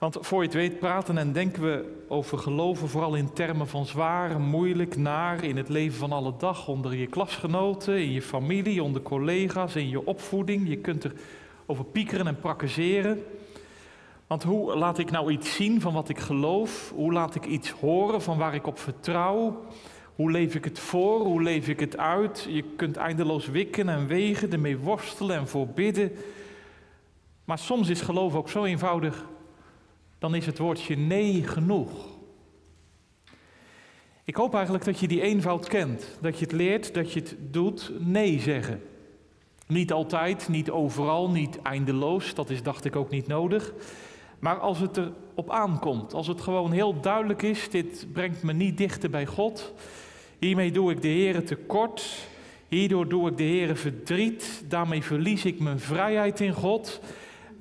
Want 0.00 0.16
voor 0.20 0.40
je 0.40 0.46
het 0.46 0.56
weet 0.56 0.78
praten 0.78 1.18
en 1.18 1.32
denken 1.32 1.62
we 1.62 2.04
over 2.08 2.38
geloven 2.38 2.88
vooral 2.88 3.14
in 3.14 3.32
termen 3.32 3.68
van 3.68 3.86
zwaar, 3.86 4.40
moeilijk, 4.40 4.96
naar 4.96 5.44
in 5.44 5.56
het 5.56 5.68
leven 5.68 5.98
van 5.98 6.12
alle 6.12 6.34
dag, 6.38 6.68
onder 6.68 6.94
je 6.94 7.06
klasgenoten, 7.06 8.02
in 8.02 8.12
je 8.12 8.22
familie, 8.22 8.82
onder 8.82 9.02
collega's, 9.02 9.76
in 9.76 9.88
je 9.88 10.06
opvoeding. 10.06 10.68
Je 10.68 10.76
kunt 10.76 11.04
er 11.04 11.12
over 11.66 11.84
piekeren 11.84 12.26
en 12.26 12.38
prakkezeren. 12.38 13.24
Want 14.26 14.42
hoe 14.42 14.76
laat 14.76 14.98
ik 14.98 15.10
nou 15.10 15.32
iets 15.32 15.54
zien 15.54 15.80
van 15.80 15.92
wat 15.92 16.08
ik 16.08 16.18
geloof? 16.18 16.92
Hoe 16.94 17.12
laat 17.12 17.34
ik 17.34 17.46
iets 17.46 17.70
horen 17.70 18.22
van 18.22 18.38
waar 18.38 18.54
ik 18.54 18.66
op 18.66 18.78
vertrouw? 18.78 19.64
Hoe 20.14 20.30
leef 20.30 20.54
ik 20.54 20.64
het 20.64 20.78
voor? 20.78 21.20
Hoe 21.20 21.42
leef 21.42 21.68
ik 21.68 21.80
het 21.80 21.96
uit? 21.96 22.46
Je 22.48 22.62
kunt 22.76 22.96
eindeloos 22.96 23.46
wikken 23.46 23.88
en 23.88 24.06
wegen, 24.06 24.52
ermee 24.52 24.78
worstelen 24.78 25.36
en 25.36 25.48
voorbidden. 25.48 26.12
Maar 27.44 27.58
soms 27.58 27.88
is 27.88 28.00
geloof 28.00 28.34
ook 28.34 28.48
zo 28.48 28.64
eenvoudig, 28.64 29.24
dan 30.20 30.34
is 30.34 30.46
het 30.46 30.58
woordje 30.58 30.96
nee 30.96 31.42
genoeg. 31.42 31.90
Ik 34.24 34.36
hoop 34.36 34.54
eigenlijk 34.54 34.84
dat 34.84 34.98
je 34.98 35.08
die 35.08 35.22
eenvoud 35.22 35.68
kent, 35.68 36.18
dat 36.20 36.38
je 36.38 36.44
het 36.44 36.54
leert, 36.54 36.94
dat 36.94 37.12
je 37.12 37.20
het 37.20 37.36
doet, 37.40 37.92
nee 37.98 38.40
zeggen. 38.40 38.82
Niet 39.66 39.92
altijd, 39.92 40.48
niet 40.48 40.70
overal, 40.70 41.30
niet 41.30 41.62
eindeloos, 41.62 42.34
dat 42.34 42.50
is 42.50 42.62
dacht 42.62 42.84
ik 42.84 42.96
ook 42.96 43.10
niet 43.10 43.26
nodig. 43.26 43.72
Maar 44.38 44.58
als 44.58 44.78
het 44.78 44.96
erop 44.96 45.50
aankomt, 45.50 46.14
als 46.14 46.26
het 46.26 46.40
gewoon 46.40 46.72
heel 46.72 47.00
duidelijk 47.00 47.42
is, 47.42 47.70
dit 47.70 48.06
brengt 48.12 48.42
me 48.42 48.52
niet 48.52 48.78
dichter 48.78 49.10
bij 49.10 49.26
God, 49.26 49.72
hiermee 50.38 50.72
doe 50.72 50.90
ik 50.90 51.02
de 51.02 51.08
Heer 51.08 51.44
tekort, 51.44 52.28
hierdoor 52.68 53.08
doe 53.08 53.30
ik 53.30 53.36
de 53.36 53.42
Heer 53.42 53.76
verdriet, 53.76 54.64
daarmee 54.68 55.02
verlies 55.02 55.44
ik 55.44 55.60
mijn 55.60 55.80
vrijheid 55.80 56.40
in 56.40 56.52
God, 56.52 57.00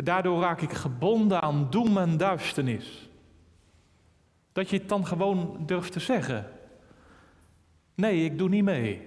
daardoor 0.03 0.41
raak 0.41 0.61
ik 0.61 0.73
gebonden 0.73 1.41
aan 1.41 1.67
doem 1.69 1.97
en 1.97 2.17
duisternis. 2.17 3.09
Dat 4.51 4.69
je 4.69 4.77
het 4.77 4.89
dan 4.89 5.05
gewoon 5.05 5.57
durft 5.65 5.91
te 5.91 5.99
zeggen. 5.99 6.51
Nee, 7.95 8.25
ik 8.25 8.37
doe 8.37 8.49
niet 8.49 8.63
mee. 8.63 9.01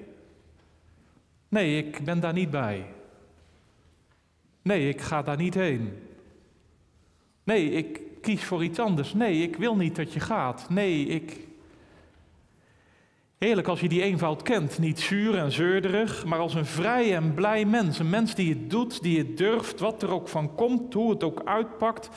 Nee, 1.49 1.85
ik 1.85 2.05
ben 2.05 2.21
daar 2.21 2.33
niet 2.33 2.51
bij. 2.51 2.87
Nee, 4.63 4.89
ik 4.89 5.01
ga 5.01 5.23
daar 5.23 5.37
niet 5.37 5.55
heen. 5.55 5.99
Nee, 7.45 7.71
ik 7.71 8.01
kies 8.21 8.45
voor 8.45 8.65
iets 8.65 8.79
anders. 8.79 9.15
Nee, 9.15 9.43
ik 9.43 9.57
wil 9.57 9.77
niet 9.77 9.97
dat 9.97 10.13
je 10.13 10.21
gaat. 10.21 10.71
Nee, 10.71 11.07
ik. 11.07 11.47
Heerlijk 13.43 13.69
als 13.69 13.81
je 13.81 13.89
die 13.89 14.03
eenvoud 14.03 14.43
kent. 14.43 14.79
Niet 14.79 15.01
zuur 15.01 15.39
en 15.39 15.53
zeurderig, 15.53 16.25
maar 16.25 16.39
als 16.39 16.55
een 16.55 16.67
vrij 16.67 17.15
en 17.15 17.35
blij 17.35 17.65
mens. 17.65 17.99
Een 17.99 18.11
mens 18.11 18.35
die 18.35 18.49
het 18.49 18.71
doet, 18.71 19.03
die 19.03 19.19
het 19.19 19.37
durft, 19.37 19.81
wat 19.81 20.03
er 20.03 20.11
ook 20.11 20.29
van 20.29 20.55
komt, 20.55 20.95
hoe 20.95 21.11
het 21.11 21.23
ook 21.23 21.43
uitpakt. 21.45 22.09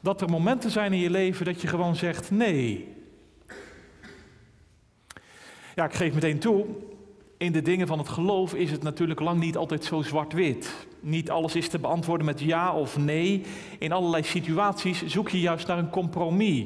Dat 0.00 0.20
er 0.20 0.28
momenten 0.28 0.70
zijn 0.70 0.92
in 0.92 0.98
je 0.98 1.10
leven 1.10 1.44
dat 1.44 1.60
je 1.60 1.68
gewoon 1.68 1.96
zegt 1.96 2.30
nee. 2.30 2.88
Ja, 5.74 5.84
ik 5.84 5.94
geef 5.94 6.14
meteen 6.14 6.38
toe, 6.38 6.66
in 7.38 7.52
de 7.52 7.62
dingen 7.62 7.86
van 7.86 7.98
het 7.98 8.08
geloof 8.08 8.54
is 8.54 8.70
het 8.70 8.82
natuurlijk 8.82 9.20
lang 9.20 9.40
niet 9.40 9.56
altijd 9.56 9.84
zo 9.84 10.02
zwart-wit. 10.02 10.86
Niet 11.00 11.30
alles 11.30 11.54
is 11.54 11.68
te 11.68 11.78
beantwoorden 11.78 12.26
met 12.26 12.40
ja 12.40 12.74
of 12.74 12.98
nee. 12.98 13.42
In 13.78 13.92
allerlei 13.92 14.22
situaties 14.22 15.06
zoek 15.06 15.28
je 15.28 15.40
juist 15.40 15.66
naar 15.66 15.78
een 15.78 15.90
compromis. 15.90 16.64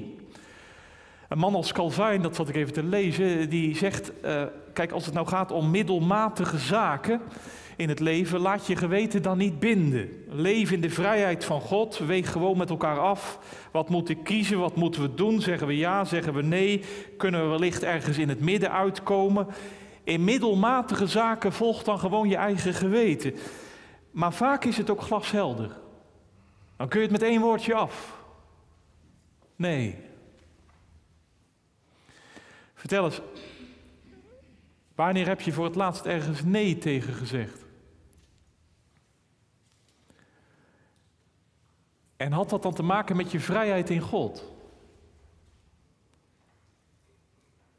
Een 1.35 1.41
man 1.41 1.55
als 1.55 1.73
Calvijn, 1.73 2.23
dat 2.23 2.37
zat 2.37 2.49
ik 2.49 2.55
even 2.55 2.73
te 2.73 2.83
lezen, 2.83 3.51
die 3.51 3.77
zegt: 3.77 4.13
uh, 4.25 4.43
Kijk, 4.73 4.93
als 4.93 5.05
het 5.05 5.15
nou 5.15 5.27
gaat 5.27 5.51
om 5.51 5.71
middelmatige 5.71 6.59
zaken 6.59 7.21
in 7.77 7.89
het 7.89 8.01
leven, 8.01 8.41
laat 8.41 8.67
je 8.67 8.77
geweten 8.77 9.23
dan 9.23 9.39
niet 9.39 9.59
binden. 9.59 10.09
Leef 10.29 10.71
in 10.71 10.81
de 10.81 10.91
vrijheid 10.91 11.45
van 11.45 11.61
God, 11.61 11.99
weeg 11.99 12.33
gewoon 12.33 12.57
met 12.57 12.71
elkaar 12.71 12.99
af. 12.99 13.39
Wat 13.71 13.89
moet 13.89 14.09
ik 14.09 14.25
kiezen, 14.25 14.59
wat 14.59 14.77
moeten 14.77 15.03
we 15.03 15.15
doen? 15.15 15.41
Zeggen 15.41 15.67
we 15.67 15.77
ja, 15.77 16.05
zeggen 16.05 16.35
we 16.35 16.43
nee? 16.43 16.85
Kunnen 17.17 17.43
we 17.43 17.49
wellicht 17.49 17.83
ergens 17.83 18.19
in 18.19 18.29
het 18.29 18.41
midden 18.41 18.73
uitkomen? 18.73 19.47
In 20.05 20.25
middelmatige 20.25 21.07
zaken 21.07 21.53
volgt 21.53 21.85
dan 21.85 21.99
gewoon 21.99 22.29
je 22.29 22.37
eigen 22.37 22.75
geweten. 22.75 23.35
Maar 24.11 24.33
vaak 24.33 24.65
is 24.65 24.77
het 24.77 24.91
ook 24.91 25.03
glashelder. 25.03 25.71
Dan 26.77 26.89
kun 26.89 27.01
je 27.01 27.07
het 27.07 27.21
met 27.21 27.29
één 27.29 27.41
woordje 27.41 27.75
af. 27.75 28.17
Nee. 29.57 30.13
Vertel 32.85 33.05
eens, 33.05 33.21
wanneer 34.95 35.27
heb 35.27 35.41
je 35.41 35.53
voor 35.53 35.65
het 35.65 35.75
laatst 35.75 36.05
ergens 36.05 36.43
nee 36.43 36.79
tegen 36.79 37.15
gezegd? 37.15 37.65
En 42.17 42.33
had 42.33 42.51
dat 42.51 42.63
dan 42.63 42.75
te 42.75 42.83
maken 42.83 43.17
met 43.17 43.31
je 43.31 43.41
vrijheid 43.41 43.91
in 43.91 44.01
God? 44.01 44.53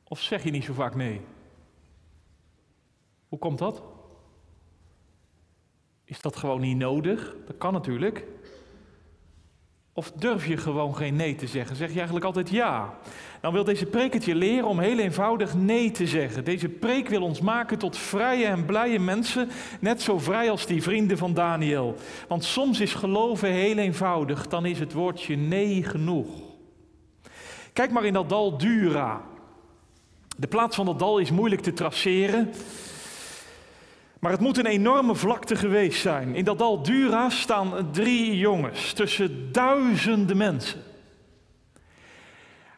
Of 0.04 0.22
zeg 0.22 0.44
je 0.44 0.52
niet 0.52 0.64
zo 0.64 0.74
vaak 0.74 0.96
nee? 0.96 1.22
Hoe 3.28 3.40
komt 3.40 3.60
dat? 3.60 3.84
Is 6.04 6.22
dat 6.22 6.36
gewoon 6.36 6.62
niet 6.62 6.78
nodig? 6.78 7.36
Dat 7.46 7.58
kan 7.58 7.74
natuurlijk. 7.74 8.26
Of 9.94 10.12
durf 10.12 10.46
je 10.48 10.58
gewoon 10.58 10.96
geen 10.96 11.16
nee 11.16 11.36
te 11.36 11.48
zeggen? 11.48 11.76
Zeg 11.76 11.90
je 11.90 11.96
eigenlijk 11.96 12.26
altijd 12.26 12.50
ja? 12.50 12.98
Dan 13.46 13.54
wil 13.54 13.64
deze 13.64 13.86
preek 13.86 14.14
het 14.14 14.26
je 14.26 14.36
leren 14.36 14.68
om 14.68 14.80
heel 14.80 15.00
eenvoudig 15.00 15.56
nee 15.56 15.92
te 15.92 16.08
zeggen. 16.08 16.44
Deze 16.44 16.70
preek 16.70 17.10
wil 17.10 17.22
ons 17.22 17.42
maken 17.42 17.78
tot 17.78 17.98
vrije 17.98 18.46
en 18.46 18.66
blije 18.66 19.00
mensen, 19.00 19.50
net 19.80 20.02
zo 20.02 20.20
vrij 20.20 20.50
als 20.50 20.66
die 20.66 20.84
vrienden 20.84 21.18
van 21.18 21.34
Daniel. 21.34 21.96
Want 22.28 22.44
soms 22.44 22.80
is 22.80 22.94
geloven 22.94 23.50
heel 23.50 23.78
eenvoudig, 23.78 24.48
dan 24.48 24.66
is 24.66 24.80
het 24.80 24.94
woordje 24.94 25.36
nee 25.36 25.84
genoeg. 25.84 26.28
Kijk 27.74 27.92
maar 27.92 28.06
in 28.06 28.14
dat 28.14 28.30
dal 28.30 28.58
Dura. 28.58 29.22
De 30.38 30.48
plaats 30.48 30.76
van 30.76 30.86
dat 30.86 31.00
dal 31.00 31.18
is 31.18 31.32
moeilijk 31.32 31.62
te 31.62 31.74
traceren. 31.74 32.52
Maar 34.20 34.32
het 34.32 34.42
moet 34.42 34.58
een 34.58 34.66
enorme 34.66 35.16
vlakte 35.16 35.56
geweest 35.56 36.02
zijn. 36.02 36.36
In 36.36 36.44
dat 36.44 36.58
dal 36.58 36.84
Dura 36.84 37.30
staan 37.30 37.92
drie 37.92 38.38
jongens 38.38 38.94
tussen 38.94 39.52
duizenden 39.52 40.38
mensen. 40.38 40.94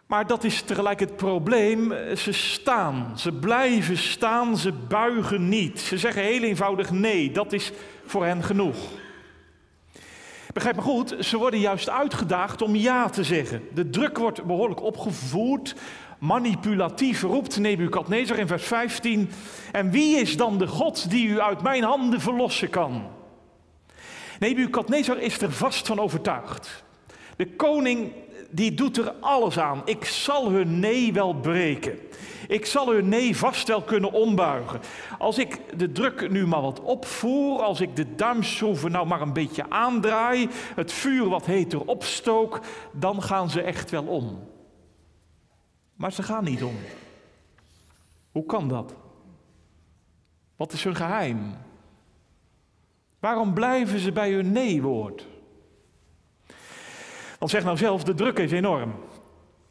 Maar 0.07 0.27
dat 0.27 0.43
is 0.43 0.61
tegelijk 0.61 0.99
het 0.99 1.15
probleem. 1.15 1.93
Ze 2.15 2.31
staan, 2.31 3.13
ze 3.15 3.31
blijven 3.31 3.97
staan, 3.97 4.57
ze 4.57 4.71
buigen 4.71 5.49
niet. 5.49 5.79
Ze 5.79 5.97
zeggen 5.97 6.23
heel 6.23 6.41
eenvoudig 6.41 6.91
nee, 6.91 7.31
dat 7.31 7.53
is 7.53 7.71
voor 8.05 8.25
hen 8.25 8.43
genoeg. 8.43 8.77
Begrijp 10.53 10.75
me 10.75 10.81
goed, 10.81 11.15
ze 11.19 11.37
worden 11.37 11.59
juist 11.59 11.89
uitgedaagd 11.89 12.61
om 12.61 12.75
ja 12.75 13.09
te 13.09 13.23
zeggen. 13.23 13.61
De 13.73 13.89
druk 13.89 14.17
wordt 14.17 14.43
behoorlijk 14.43 14.81
opgevoerd 14.81 15.75
manipulatief 16.19 17.21
roept 17.21 17.59
Nebukadnezar 17.59 18.37
in 18.37 18.47
vers 18.47 18.63
15. 18.63 19.29
En 19.71 19.91
wie 19.91 20.19
is 20.19 20.37
dan 20.37 20.57
de 20.57 20.67
God 20.67 21.09
die 21.09 21.27
u 21.27 21.39
uit 21.39 21.61
mijn 21.61 21.83
handen 21.83 22.21
verlossen 22.21 22.69
kan? 22.69 23.07
Nebukadnezar 24.39 25.19
is 25.19 25.41
er 25.41 25.51
vast 25.51 25.87
van 25.87 25.99
overtuigd. 25.99 26.83
De 27.35 27.55
koning 27.55 28.11
die 28.49 28.73
doet 28.73 28.97
er 28.97 29.11
alles 29.11 29.59
aan. 29.59 29.81
Ik 29.85 30.05
zal 30.05 30.51
hun 30.51 30.79
nee 30.79 31.13
wel 31.13 31.33
breken. 31.33 31.99
Ik 32.47 32.65
zal 32.65 32.91
hun 32.91 33.09
nee 33.09 33.37
vast 33.37 33.67
wel 33.67 33.81
kunnen 33.81 34.11
ombuigen. 34.11 34.79
Als 35.17 35.37
ik 35.37 35.79
de 35.79 35.91
druk 35.91 36.29
nu 36.29 36.47
maar 36.47 36.61
wat 36.61 36.81
opvoer, 36.81 37.61
als 37.61 37.81
ik 37.81 37.95
de 37.95 38.15
duimschroeven 38.15 38.91
nou 38.91 39.07
maar 39.07 39.21
een 39.21 39.33
beetje 39.33 39.69
aandraai, 39.69 40.49
het 40.75 40.91
vuur 40.91 41.29
wat 41.29 41.45
heter 41.45 41.85
opstook, 41.85 42.59
dan 42.91 43.21
gaan 43.23 43.49
ze 43.49 43.61
echt 43.61 43.89
wel 43.89 44.03
om. 44.03 44.39
Maar 45.95 46.11
ze 46.11 46.23
gaan 46.23 46.43
niet 46.43 46.63
om. 46.63 46.75
Hoe 48.31 48.45
kan 48.45 48.67
dat? 48.67 48.95
Wat 50.55 50.73
is 50.73 50.83
hun 50.83 50.95
geheim? 50.95 51.55
Waarom 53.19 53.53
blijven 53.53 53.99
ze 53.99 54.11
bij 54.11 54.31
hun 54.31 54.51
nee-woord? 54.51 55.27
Want 57.37 57.51
zeg 57.51 57.63
nou 57.63 57.77
zelf, 57.77 58.03
de 58.03 58.13
druk 58.13 58.39
is 58.39 58.51
enorm. 58.51 58.93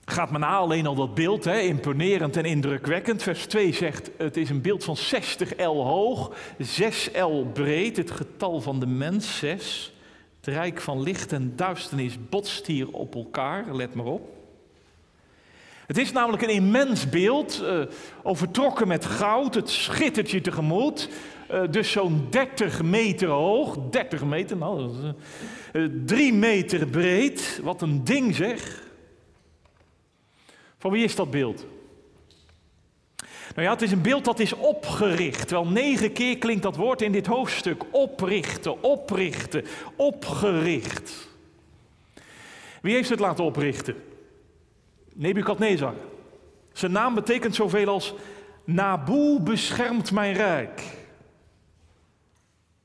Gaat 0.04 0.30
men 0.30 0.40
na 0.40 0.56
alleen 0.56 0.86
al 0.86 0.94
dat 0.94 1.14
beeld, 1.14 1.44
hè, 1.44 1.58
imponerend 1.58 2.36
en 2.36 2.44
indrukwekkend. 2.44 3.22
Vers 3.22 3.46
2 3.46 3.72
zegt, 3.72 4.10
het 4.16 4.36
is 4.36 4.50
een 4.50 4.60
beeld 4.60 4.84
van 4.84 4.96
60 4.96 5.56
L 5.58 5.82
hoog, 5.82 6.30
6 6.58 7.10
L 7.14 7.44
breed, 7.52 7.96
het 7.96 8.10
getal 8.10 8.60
van 8.60 8.80
de 8.80 8.86
mens, 8.86 9.38
6. 9.38 9.92
Het 10.40 10.54
rijk 10.54 10.80
van 10.80 11.02
licht 11.02 11.32
en 11.32 11.52
duisternis 11.56 12.18
botst 12.28 12.66
hier 12.66 12.92
op 12.92 13.14
elkaar, 13.14 13.74
let 13.74 13.94
maar 13.94 14.06
op. 14.06 14.34
Het 15.86 15.98
is 15.98 16.12
namelijk 16.12 16.42
een 16.42 16.48
immens 16.48 17.08
beeld, 17.08 17.62
uh, 17.62 17.80
overtrokken 18.22 18.88
met 18.88 19.04
goud, 19.04 19.54
het 19.54 19.70
schittert 19.70 20.30
je 20.30 20.40
tegemoet. 20.40 21.08
Uh, 21.52 21.62
dus 21.70 21.90
zo'n 21.90 22.26
30 22.30 22.82
meter 22.82 23.28
hoog, 23.28 23.76
30 23.90 24.24
meter, 24.24 24.56
nou, 24.56 24.90
uh, 25.02 25.08
3 26.04 26.32
meter 26.32 26.86
breed. 26.86 27.60
Wat 27.62 27.82
een 27.82 28.04
ding 28.04 28.34
zeg. 28.34 28.82
Van 30.78 30.90
wie 30.90 31.04
is 31.04 31.14
dat 31.14 31.30
beeld? 31.30 31.66
Nou 33.54 33.68
ja, 33.68 33.72
het 33.72 33.82
is 33.82 33.92
een 33.92 34.02
beeld 34.02 34.24
dat 34.24 34.40
is 34.40 34.52
opgericht. 34.52 35.50
Wel 35.50 35.66
negen 35.66 36.12
keer 36.12 36.38
klinkt 36.38 36.62
dat 36.62 36.76
woord 36.76 37.02
in 37.02 37.12
dit 37.12 37.26
hoofdstuk. 37.26 37.84
Oprichten, 37.90 38.82
oprichten, 38.82 39.64
opgericht. 39.96 41.28
Wie 42.82 42.94
heeft 42.94 43.08
het 43.08 43.20
laten 43.20 43.44
oprichten? 43.44 43.94
Nebukadnezar. 45.12 45.94
Zijn 46.72 46.92
naam 46.92 47.14
betekent 47.14 47.54
zoveel 47.54 47.88
als 47.88 48.14
Naboe 48.64 49.40
beschermt 49.40 50.12
mijn 50.12 50.34
rijk. 50.34 50.82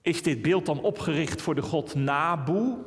Is 0.02 0.24
dit 0.24 0.42
beeld 0.42 0.66
dan 0.66 0.82
opgericht 0.82 1.42
voor 1.42 1.56
de 1.56 1.62
god 1.62 1.96
Naboe? 1.96 2.78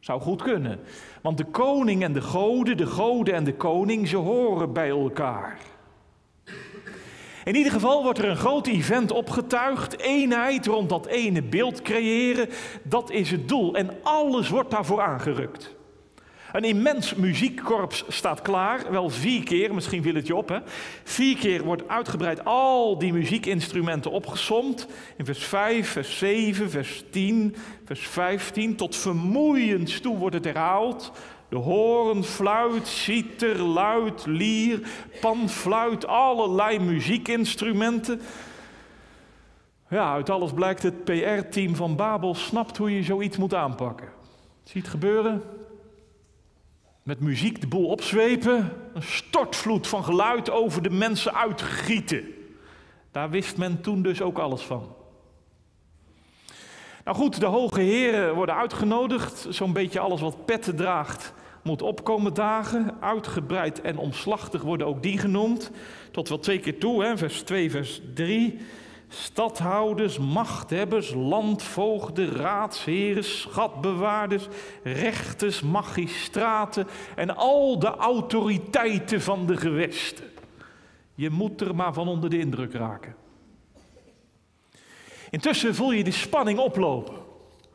Zou 0.00 0.20
goed 0.20 0.42
kunnen. 0.42 0.80
Want 1.22 1.36
de 1.36 1.44
koning 1.44 2.02
en 2.02 2.12
de 2.12 2.20
goden, 2.20 2.76
de 2.76 2.86
goden 2.86 3.34
en 3.34 3.44
de 3.44 3.54
koning, 3.54 4.08
ze 4.08 4.16
horen 4.16 4.72
bij 4.72 4.88
elkaar. 4.88 5.60
In 7.44 7.54
ieder 7.54 7.72
geval 7.72 8.02
wordt 8.02 8.18
er 8.18 8.28
een 8.28 8.36
groot 8.36 8.66
event 8.66 9.10
opgetuigd. 9.10 9.98
Eenheid 9.98 10.66
rond 10.66 10.88
dat 10.88 11.06
ene 11.06 11.42
beeld 11.42 11.82
creëren. 11.82 12.48
Dat 12.82 13.10
is 13.10 13.30
het 13.30 13.48
doel. 13.48 13.74
En 13.74 13.90
alles 14.02 14.48
wordt 14.48 14.70
daarvoor 14.70 15.02
aangerukt. 15.02 15.76
Een 16.52 16.64
immens 16.64 17.14
muziekkorps 17.14 18.04
staat 18.08 18.42
klaar, 18.42 18.90
wel 18.90 19.10
vier 19.10 19.44
keer, 19.44 19.74
misschien 19.74 20.02
viel 20.02 20.14
het 20.14 20.26
je 20.26 20.36
op. 20.36 20.48
Hè? 20.48 20.58
Vier 21.04 21.36
keer 21.36 21.64
wordt 21.64 21.88
uitgebreid 21.88 22.44
al 22.44 22.98
die 22.98 23.12
muziekinstrumenten 23.12 24.10
opgesomd. 24.10 24.86
In 25.16 25.24
vers 25.24 25.44
5, 25.44 25.88
vers 25.88 26.18
7, 26.18 26.70
vers 26.70 27.04
10, 27.10 27.56
vers 27.84 28.08
15. 28.08 28.76
Tot 28.76 28.96
vermoeiend 28.96 30.02
toe 30.02 30.16
wordt 30.16 30.34
het 30.34 30.44
herhaald. 30.44 31.12
De 31.48 31.56
hoorn, 31.56 32.24
fluit, 32.24 32.86
citer, 32.86 33.62
luid, 33.62 34.26
lier, 34.26 34.80
panfluit, 35.20 36.06
allerlei 36.06 36.78
muziekinstrumenten. 36.78 38.20
Ja, 39.90 40.12
uit 40.12 40.30
alles 40.30 40.52
blijkt 40.52 40.82
het 40.82 41.04
PR-team 41.04 41.76
van 41.76 41.96
Babel 41.96 42.34
snapt 42.34 42.76
hoe 42.76 42.94
je 42.94 43.02
zoiets 43.02 43.36
moet 43.36 43.54
aanpakken. 43.54 44.08
Ziet 44.64 44.88
gebeuren? 44.88 45.42
Met 47.08 47.20
muziek 47.20 47.60
de 47.60 47.66
boel 47.66 47.86
opzwepen, 47.86 48.72
een 48.94 49.02
stortvloed 49.02 49.86
van 49.86 50.04
geluid 50.04 50.50
over 50.50 50.82
de 50.82 50.90
mensen 50.90 51.34
uitgieten. 51.34 52.24
Daar 53.10 53.30
wist 53.30 53.56
men 53.56 53.80
toen 53.80 54.02
dus 54.02 54.22
ook 54.22 54.38
alles 54.38 54.62
van. 54.62 54.94
Nou 57.04 57.16
goed, 57.16 57.40
de 57.40 57.46
hoge 57.46 57.80
heren 57.80 58.34
worden 58.34 58.54
uitgenodigd. 58.54 59.46
Zo'n 59.48 59.72
beetje 59.72 60.00
alles 60.00 60.20
wat 60.20 60.44
petten 60.44 60.76
draagt 60.76 61.32
moet 61.62 61.82
opkomen 61.82 62.34
dagen. 62.34 62.96
Uitgebreid 63.00 63.80
en 63.80 63.98
omslachtig 63.98 64.62
worden 64.62 64.86
ook 64.86 65.02
die 65.02 65.18
genoemd. 65.18 65.70
Tot 66.10 66.28
wel 66.28 66.38
twee 66.38 66.58
keer 66.58 66.78
toe, 66.78 67.04
hè? 67.04 67.16
vers 67.16 67.40
2, 67.40 67.70
vers 67.70 68.00
3. 68.14 68.58
Stadhouders, 69.08 70.18
machthebbers, 70.18 71.14
landvoogden, 71.14 72.30
raadsheren, 72.30 73.24
schatbewaarders, 73.24 74.48
rechters, 74.82 75.62
magistraten 75.62 76.86
en 77.16 77.36
al 77.36 77.78
de 77.78 77.86
autoriteiten 77.86 79.20
van 79.20 79.46
de 79.46 79.56
gewesten. 79.56 80.24
Je 81.14 81.30
moet 81.30 81.60
er 81.60 81.74
maar 81.74 81.92
van 81.92 82.08
onder 82.08 82.30
de 82.30 82.38
indruk 82.38 82.72
raken. 82.72 83.16
Intussen 85.30 85.74
voel 85.74 85.92
je 85.92 86.04
de 86.04 86.10
spanning 86.10 86.58
oplopen. 86.58 87.14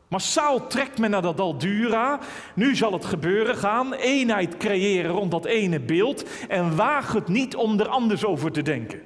Massaal 0.08 0.66
trekt 0.66 0.98
men 0.98 1.10
naar 1.10 1.22
dat 1.22 1.36
Daldura. 1.36 2.20
Nu 2.54 2.76
zal 2.76 2.92
het 2.92 3.04
gebeuren 3.04 3.56
gaan. 3.56 3.92
Eenheid 3.92 4.56
creëren 4.56 5.10
rond 5.10 5.30
dat 5.30 5.44
ene 5.44 5.80
beeld. 5.80 6.24
En 6.48 6.76
waag 6.76 7.12
het 7.12 7.28
niet 7.28 7.56
om 7.56 7.80
er 7.80 7.88
anders 7.88 8.24
over 8.24 8.52
te 8.52 8.62
denken. 8.62 9.02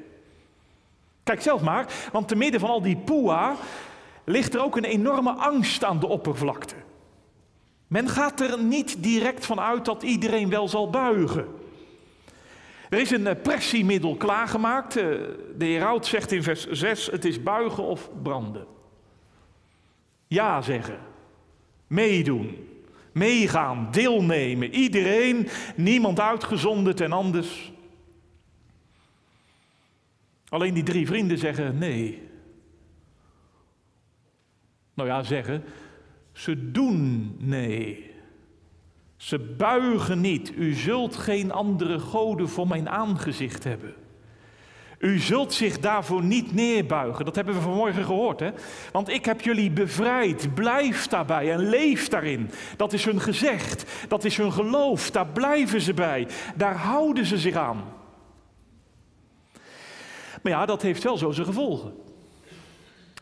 Kijk 1.28 1.42
zelf 1.42 1.62
maar, 1.62 1.92
want 2.12 2.28
te 2.28 2.37
midden 2.37 2.61
van 2.61 2.70
al 2.70 2.82
die 2.82 2.97
poeha 2.97 3.56
ligt 4.25 4.54
er 4.54 4.62
ook 4.62 4.76
een 4.76 4.85
enorme 4.85 5.30
angst 5.30 5.85
aan 5.85 5.99
de 5.99 6.06
oppervlakte. 6.06 6.75
Men 7.87 8.08
gaat 8.08 8.40
er 8.40 8.62
niet 8.62 9.02
direct 9.02 9.47
van 9.47 9.61
uit 9.61 9.85
dat 9.85 10.02
iedereen 10.02 10.49
wel 10.49 10.68
zal 10.68 10.90
buigen. 10.90 11.47
Er 12.88 12.99
is 12.99 13.11
een 13.11 13.26
eh, 13.26 13.42
pressiemiddel 13.42 14.16
klaargemaakt. 14.16 14.97
Eh, 14.97 15.04
de 15.56 15.64
heraut 15.64 16.06
zegt 16.06 16.32
in 16.32 16.42
vers 16.42 16.66
6: 16.66 17.06
het 17.06 17.25
is 17.25 17.42
buigen 17.42 17.82
of 17.82 18.11
branden. 18.23 18.66
Ja 20.26 20.62
zeggen, 20.62 20.99
meedoen, 21.86 22.69
meegaan, 23.12 23.88
deelnemen. 23.91 24.75
Iedereen, 24.75 25.49
niemand 25.76 26.21
uitgezonderd 26.21 27.00
en 27.00 27.12
anders. 27.12 27.73
Alleen 30.49 30.75
die 30.75 30.82
drie 30.82 31.06
vrienden 31.06 31.39
zeggen 31.39 31.78
nee. 31.78 32.28
Nou 34.95 35.08
ja, 35.08 35.23
zeggen, 35.23 35.65
ze 36.32 36.71
doen 36.71 37.34
nee. 37.39 38.11
Ze 39.17 39.39
buigen 39.39 40.21
niet. 40.21 40.52
U 40.56 40.73
zult 40.75 41.17
geen 41.17 41.52
andere 41.52 41.99
goden 41.99 42.49
voor 42.49 42.69
mijn 42.69 42.89
aangezicht 42.89 43.65
hebben. 43.65 43.95
U 44.99 45.19
zult 45.19 45.52
zich 45.52 45.78
daarvoor 45.78 46.23
niet 46.23 46.54
neerbuigen. 46.54 47.25
Dat 47.25 47.34
hebben 47.34 47.54
we 47.54 47.61
vanmorgen 47.61 48.04
gehoord. 48.04 48.41
Hè? 48.41 48.50
Want 48.93 49.08
ik 49.08 49.25
heb 49.25 49.41
jullie 49.41 49.71
bevrijd. 49.71 50.54
Blijf 50.54 51.06
daarbij 51.06 51.52
en 51.52 51.69
leef 51.69 52.08
daarin. 52.08 52.50
Dat 52.76 52.93
is 52.93 53.04
hun 53.04 53.21
gezegd. 53.21 53.84
Dat 54.08 54.25
is 54.25 54.37
hun 54.37 54.52
geloof. 54.52 55.11
Daar 55.11 55.26
blijven 55.26 55.80
ze 55.80 55.95
bij. 55.95 56.28
Daar 56.56 56.76
houden 56.76 57.26
ze 57.26 57.39
zich 57.39 57.54
aan. 57.54 57.84
Maar 60.49 60.58
ja, 60.58 60.67
dat 60.67 60.82
heeft 60.82 61.02
wel 61.02 61.17
zo 61.17 61.30
zijn 61.30 61.47
gevolgen. 61.47 61.93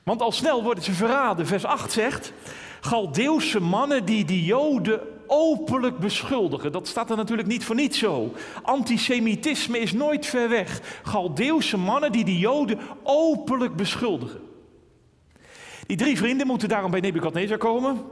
Want 0.03 0.23
al 0.23 0.33
snel 0.33 0.62
worden 0.62 0.85
ze 0.85 0.93
verraden. 0.93 1.47
Vers 1.47 1.65
8 1.65 1.93
zegt: 1.93 2.33
Galdeeuwse 2.81 3.61
mannen 3.61 4.05
die 4.05 4.25
de 4.25 4.45
Joden 4.45 5.01
openlijk 5.27 5.99
beschuldigen. 5.99 6.73
Dat 6.73 6.89
staat 6.89 7.11
er 7.11 7.17
natuurlijk 7.17 7.49
niet 7.49 7.65
voor 7.65 7.75
niets 7.75 7.99
zo. 7.99 8.33
Antisemitisme 8.62 9.79
is 9.79 9.93
nooit 9.93 10.27
ver 10.27 10.49
weg. 10.49 11.01
Galdeeuwse 11.03 11.77
mannen 11.77 12.12
die 12.12 12.25
de 12.25 12.39
Joden 12.39 12.79
openlijk 13.03 13.77
beschuldigen. 13.77 14.41
Die 15.87 15.97
drie 15.97 16.17
vrienden 16.17 16.47
moeten 16.47 16.69
daarom 16.69 16.91
bij 16.91 17.01
Nebukadnezar 17.01 17.59
komen. 17.59 18.05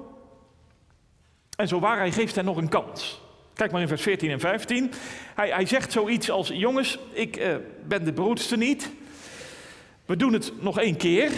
En 1.57 1.69
zo 1.69 1.81
waar, 1.81 1.99
hij 1.99 2.13
geeft 2.13 2.35
hen 2.35 2.45
nog 2.45 2.57
een 2.57 2.69
kans. 2.69 3.23
Kijk 3.55 3.73
maar 3.73 3.81
in 3.81 3.89
vers 3.89 4.03
14 4.03 4.31
en 4.31 4.41
15. 4.41 4.93
Hij, 5.35 5.49
hij 5.49 5.67
zegt 5.67 5.93
zoiets 5.93 6.31
als: 6.31 6.49
Jongens, 6.49 6.99
ik 7.13 7.37
uh, 7.37 7.55
ben 7.87 8.05
de 8.05 8.13
broedste 8.13 8.57
niet. 8.57 8.91
We 10.05 10.17
doen 10.17 10.33
het 10.33 10.53
nog 10.61 10.79
één 10.79 10.97
keer. 10.97 11.33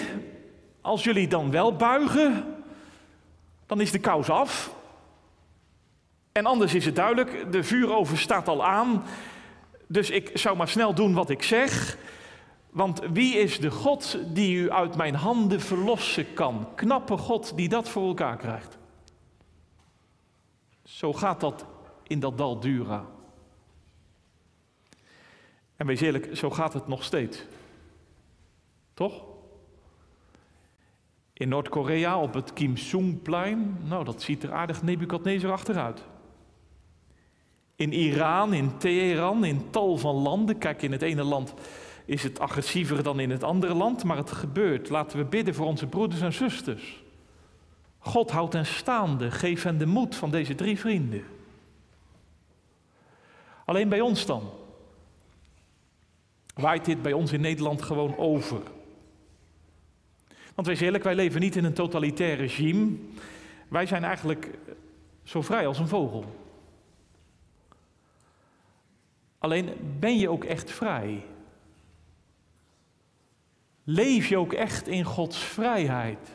Als 0.81 1.05
jullie 1.05 1.29
dan 1.29 1.51
wel 1.51 1.77
buigen, 1.77 2.55
dan 3.67 3.81
is 3.81 3.91
de 3.91 3.99
kous 3.99 4.31
af. 4.31 4.75
En 6.33 6.47
anders 6.47 6.75
is 6.75 6.85
het 6.85 6.97
duidelijk, 6.97 7.53
de 7.53 7.63
vuuroven 7.63 8.17
staat 8.17 8.49
al 8.49 8.65
aan. 8.65 9.05
Dus 9.87 10.11
ik 10.11 10.31
zou 10.35 10.57
maar 10.57 10.69
snel 10.69 10.95
doen 10.95 11.15
wat 11.15 11.31
ik 11.31 11.43
zeg. 11.43 11.99
Want 12.71 13.01
wie 13.13 13.37
is 13.37 13.61
de 13.61 13.71
God 13.71 14.19
die 14.35 14.57
u 14.57 14.71
uit 14.71 14.97
mijn 14.97 15.15
handen 15.15 15.61
verlossen 15.61 16.35
kan? 16.35 16.69
Knappe 16.75 17.17
God 17.17 17.57
die 17.57 17.69
dat 17.69 17.89
voor 17.89 18.07
elkaar 18.07 18.37
krijgt. 18.37 18.79
Zo 20.85 21.13
gaat 21.13 21.41
dat 21.41 21.65
in 22.03 22.21
dat 22.21 22.39
dal 22.39 22.61
Dura. 22.61 23.05
En 25.77 25.87
wees 25.87 26.01
eerlijk, 26.01 26.37
zo 26.37 26.51
gaat 26.51 26.73
het 26.73 26.87
nog 26.87 27.05
steeds. 27.05 27.45
Toch? 28.97 29.25
In 31.33 31.49
Noord-Korea 31.49 32.21
op 32.21 32.35
het 32.35 32.53
Kim 32.53 32.77
Sung-plein, 32.77 33.77
nou 33.85 34.05
dat 34.05 34.23
ziet 34.23 34.43
er 34.43 34.53
aardig 34.53 34.83
Nebukadnezar 34.83 35.53
achteruit. 35.53 36.03
In 37.75 37.93
Iran, 37.93 38.53
in 38.53 38.77
Teheran, 38.79 39.45
in 39.45 39.71
tal 39.71 39.97
van 39.97 40.15
landen. 40.15 40.59
Kijk, 40.59 40.83
in 40.83 40.93
het 40.93 41.03
ene 41.03 41.23
land 41.23 41.55
is 42.05 42.23
het 42.23 42.39
agressiever 42.39 43.03
dan 43.03 43.21
in 43.21 43.31
het 43.31 43.43
andere 43.43 43.75
land, 43.75 44.05
maar 44.05 44.17
het 44.17 44.31
gebeurt. 44.31 44.89
Laten 44.89 45.19
we 45.19 45.25
bidden 45.25 45.55
voor 45.55 45.67
onze 45.67 45.87
broeders 45.87 46.21
en 46.21 46.33
zusters. 46.33 47.03
God 47.99 48.31
houdt 48.31 48.53
hen 48.53 48.67
staande, 48.67 49.31
geef 49.31 49.63
hen 49.63 49.79
de 49.79 49.87
moed 49.87 50.15
van 50.15 50.31
deze 50.31 50.55
drie 50.55 50.79
vrienden. 50.79 51.25
Alleen 53.65 53.89
bij 53.89 54.01
ons 54.01 54.27
dan. 54.27 54.51
Waait 56.55 56.85
dit 56.85 57.03
bij 57.03 57.13
ons 57.13 57.33
in 57.33 57.41
Nederland 57.41 57.83
gewoon 57.83 58.17
over? 58.17 58.61
Want 60.57 60.69
wees 60.69 60.81
eerlijk, 60.81 61.05
wij 61.05 61.15
leven 61.15 61.41
niet 61.41 61.57
in 61.57 61.65
een 61.65 61.73
totalitair 61.73 62.37
regime. 62.37 62.97
Wij 63.69 63.87
zijn 63.87 64.05
eigenlijk 64.05 64.51
zo 65.23 65.43
vrij 65.43 65.67
als 65.67 65.79
een 65.79 65.89
vogel. 65.89 66.25
Alleen 69.39 69.97
ben 69.99 70.19
je 70.19 70.29
ook 70.29 70.45
echt 70.45 70.71
vrij? 70.71 71.25
Leef 73.85 74.27
je 74.27 74.37
ook 74.37 74.53
echt 74.53 74.89
in 74.89 75.05
Gods 75.05 75.39
vrijheid? 75.39 76.31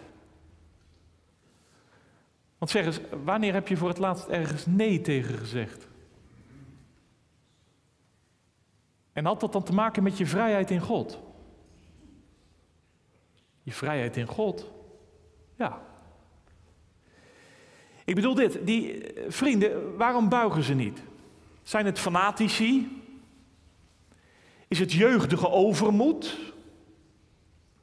Want 2.57 2.71
zeg 2.71 2.85
eens, 2.85 2.99
wanneer 3.23 3.53
heb 3.53 3.67
je 3.67 3.77
voor 3.77 3.89
het 3.89 3.97
laatst 3.97 4.27
ergens 4.27 4.65
nee 4.65 5.01
tegen 5.01 5.37
gezegd? 5.37 5.87
En 9.13 9.25
had 9.25 9.39
dat 9.39 9.53
dan 9.53 9.63
te 9.63 9.73
maken 9.73 10.03
met 10.03 10.17
je 10.17 10.25
vrijheid 10.25 10.71
in 10.71 10.79
God? 10.79 11.19
Je 13.63 13.71
vrijheid 13.71 14.17
in 14.17 14.27
God? 14.27 14.71
Ja. 15.55 15.81
Ik 18.05 18.15
bedoel 18.15 18.35
dit, 18.35 18.65
die 18.65 19.13
eh, 19.13 19.23
vrienden, 19.27 19.97
waarom 19.97 20.29
buigen 20.29 20.63
ze 20.63 20.73
niet? 20.73 20.99
Zijn 21.63 21.85
het 21.85 21.99
fanatici? 21.99 23.01
Is 24.67 24.79
het 24.79 24.91
jeugdige 24.91 25.49
overmoed? 25.49 26.37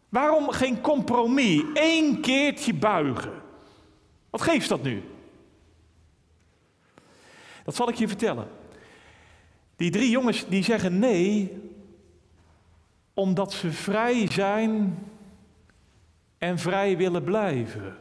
Waarom 0.08 0.50
geen 0.50 0.80
compromis? 0.80 1.62
Eén 1.74 2.20
keertje 2.20 2.74
buigen. 2.74 3.32
Wat 4.30 4.42
geeft 4.42 4.68
dat 4.68 4.82
nu? 4.82 5.02
Dat 7.64 7.74
zal 7.74 7.88
ik 7.88 7.94
je 7.94 8.08
vertellen. 8.08 8.48
Die 9.76 9.90
drie 9.90 10.10
jongens 10.10 10.48
die 10.48 10.62
zeggen 10.62 10.98
nee, 10.98 11.58
omdat 13.14 13.52
ze 13.52 13.72
vrij 13.72 14.30
zijn 14.30 14.98
en 16.38 16.58
vrij 16.58 16.96
willen 16.96 17.24
blijven. 17.24 17.96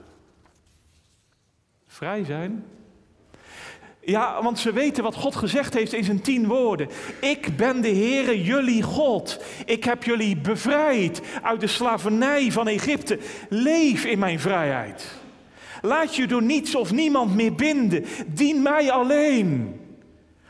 Vrij 1.87 2.23
zijn? 2.23 2.65
Ja, 4.07 4.41
want 4.43 4.59
ze 4.59 4.73
weten 4.73 5.03
wat 5.03 5.15
God 5.15 5.35
gezegd 5.35 5.73
heeft 5.73 5.93
in 5.93 6.03
zijn 6.03 6.21
tien 6.21 6.47
woorden. 6.47 6.89
Ik 7.21 7.57
ben 7.57 7.81
de 7.81 7.89
Heere, 7.89 8.43
jullie 8.43 8.83
God. 8.83 9.43
Ik 9.65 9.83
heb 9.83 10.03
jullie 10.03 10.37
bevrijd 10.37 11.21
uit 11.41 11.59
de 11.59 11.67
slavernij 11.67 12.51
van 12.51 12.67
Egypte. 12.67 13.19
Leef 13.49 14.05
in 14.05 14.19
mijn 14.19 14.39
vrijheid. 14.39 15.13
Laat 15.81 16.15
je 16.15 16.27
door 16.27 16.43
niets 16.43 16.75
of 16.75 16.91
niemand 16.91 17.35
meer 17.35 17.55
binden. 17.55 18.05
Dien 18.27 18.61
mij 18.61 18.91
alleen. 18.91 19.79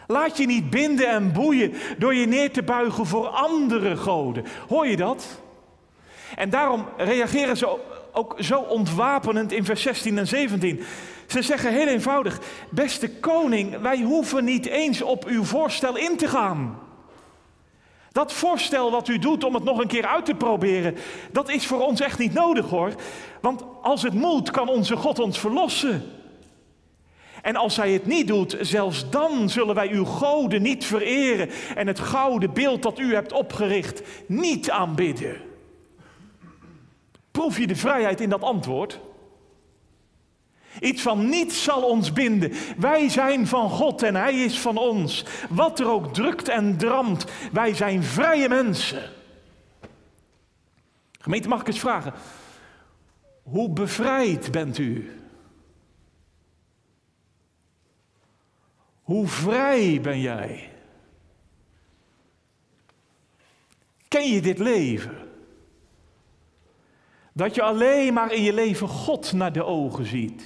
Laat 0.08 0.38
je 0.38 0.46
niet 0.46 0.70
binden 0.70 1.08
en 1.08 1.34
boeien 1.34 1.74
door 1.98 2.16
je 2.16 2.26
neer 2.26 2.52
te 2.52 2.64
buigen 2.64 3.06
voor 3.06 3.28
andere 3.28 3.96
goden. 3.96 4.46
Hoor 4.68 4.88
je 4.88 4.98
dat? 4.98 5.42
En 6.38 6.50
daarom 6.50 6.86
reageren 6.98 7.58
ze 7.58 7.78
ook 8.12 8.36
zo 8.40 8.60
ontwapenend 8.60 9.52
in 9.52 9.66
vers 9.66 9.82
16 9.82 10.18
en 10.18 10.28
17. 10.28 10.84
Ze 11.28 11.42
zeggen 11.42 11.72
heel 11.72 11.88
eenvoudig: 11.88 12.40
Beste 12.70 13.10
koning, 13.10 13.82
wij 13.82 14.02
hoeven 14.02 14.44
niet 14.44 14.66
eens 14.66 15.02
op 15.02 15.26
uw 15.26 15.44
voorstel 15.44 15.96
in 15.96 16.18
te 16.18 16.28
gaan. 16.28 16.80
Dat 18.12 18.34
voorstel 18.34 18.92
wat 18.92 19.08
u 19.08 19.20
doet 19.20 19.44
om 19.44 19.54
het 19.54 19.64
nog 19.64 19.80
een 19.80 19.88
keer 19.88 20.06
uit 20.06 20.26
te 20.26 20.34
proberen, 20.34 20.96
dat 21.32 21.50
is 21.50 21.66
voor 21.66 21.82
ons 21.82 22.02
echt 22.02 22.20
niet 22.20 22.34
nodig 22.34 22.70
hoor. 22.70 22.94
Want 23.42 23.64
als 23.82 24.02
het 24.02 24.14
moet, 24.14 24.52
kan 24.52 24.70
onze 24.70 24.96
God 24.96 25.20
ons 25.20 25.40
verlossen. 25.40 26.12
En 27.42 27.56
als 27.56 27.78
hij 27.78 27.92
het 27.92 28.06
niet 28.06 28.28
doet, 28.28 28.58
zelfs 28.62 29.10
dan 29.10 29.50
zullen 29.50 29.76
wij 29.76 29.90
uw 29.90 30.06
goden 30.06 30.62
niet 30.62 30.86
vereren 30.86 31.50
en 31.76 31.88
het 31.88 32.00
gouden 32.00 32.54
beeld 32.54 32.84
dat 32.84 33.00
u 33.00 33.14
hebt 33.14 33.32
opgericht 33.32 34.02
niet 34.28 34.70
aanbidden. 34.70 35.47
Proef 37.38 37.58
je 37.58 37.68
de 37.68 37.76
vrijheid 37.76 38.22
in 38.22 38.30
dat 38.30 38.42
antwoord? 38.42 39.00
Iets 40.80 41.02
van 41.02 41.30
niets 41.30 41.64
zal 41.64 41.84
ons 41.84 42.14
binden. 42.14 42.52
Wij 42.78 43.10
zijn 43.10 43.48
van 43.48 43.70
God 43.70 44.04
en 44.04 44.16
Hij 44.16 44.34
is 44.34 44.60
van 44.60 44.78
ons. 44.78 45.26
Wat 45.50 45.80
er 45.80 45.90
ook 45.90 46.14
drukt 46.14 46.48
en 46.48 46.78
dramt, 46.78 47.26
wij 47.52 47.74
zijn 47.74 48.04
vrije 48.04 48.50
mensen. 48.50 49.12
Gemeente, 51.20 51.48
mag 51.48 51.62
ik 51.62 51.68
eens 51.68 51.80
vragen? 51.80 52.14
Hoe 53.44 53.70
bevrijd 53.70 54.52
bent 54.52 54.78
u? 54.78 55.12
Hoe 59.02 59.28
vrij 59.28 60.02
ben 60.02 60.20
jij? 60.20 60.72
Ken 64.08 64.30
je 64.30 64.42
dit 64.42 64.58
leven? 64.60 65.27
Dat 67.38 67.56
je 67.56 67.62
alleen 67.62 68.14
maar 68.14 68.34
in 68.34 68.44
je 68.44 68.54
leven 68.54 68.88
God 68.88 69.34
naar 69.34 69.52
de 69.52 69.64
ogen 69.64 70.06
ziet. 70.06 70.44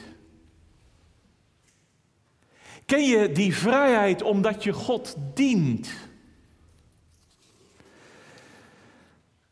Ken 2.86 3.04
je 3.04 3.32
die 3.32 3.56
vrijheid 3.56 4.22
omdat 4.22 4.64
je 4.64 4.74
God 4.74 5.16
dient? 5.34 5.94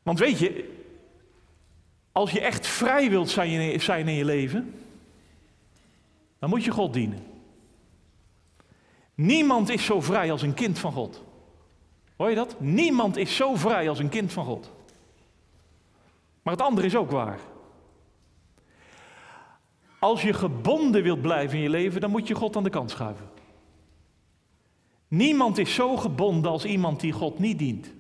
Want 0.04 0.20
weet 0.20 0.40
je, 0.40 0.78
als 2.12 2.32
je 2.32 2.42
echt 2.42 2.68
vrij 2.68 3.10
wilt 3.10 3.30
zijn 3.30 4.08
in 4.08 4.16
je 4.16 4.26
leven, 4.26 4.74
dan 6.40 6.50
moet 6.50 6.64
je 6.64 6.72
God 6.72 6.94
dienen. 6.94 7.24
Niemand 9.16 9.70
is 9.70 9.86
zo 9.86 10.02
vrij 10.02 10.32
als 10.32 10.42
een 10.42 10.54
kind 10.54 10.80
van 10.80 10.92
God. 10.92 11.24
Hoor 12.16 12.30
je 12.30 12.36
dat? 12.36 12.60
Niemand 12.60 13.18
is 13.18 13.36
zo 13.36 13.56
vrij 13.56 13.90
als 13.90 14.00
een 14.00 14.10
kind 14.10 14.34
van 14.34 14.46
God. 14.46 14.78
Maar 16.42 16.54
het 16.54 16.64
andere 16.64 16.88
is 16.88 16.96
ook 16.96 17.12
waar. 17.12 17.40
Als 20.00 20.22
je 20.22 20.34
gebonden 20.34 21.04
wilt 21.04 21.22
blijven 21.22 21.58
in 21.58 21.64
je 21.64 21.70
leven, 21.70 22.02
dan 22.02 22.12
moet 22.12 22.28
je 22.28 22.36
God 22.36 22.56
aan 22.56 22.64
de 22.64 22.70
kant 22.70 22.92
schuiven. 22.92 23.30
Niemand 25.08 25.58
is 25.58 25.74
zo 25.74 25.98
gebonden 25.98 26.52
als 26.52 26.66
iemand 26.66 27.00
die 27.00 27.12
God 27.12 27.40
niet 27.40 27.60
dient. 27.60 27.94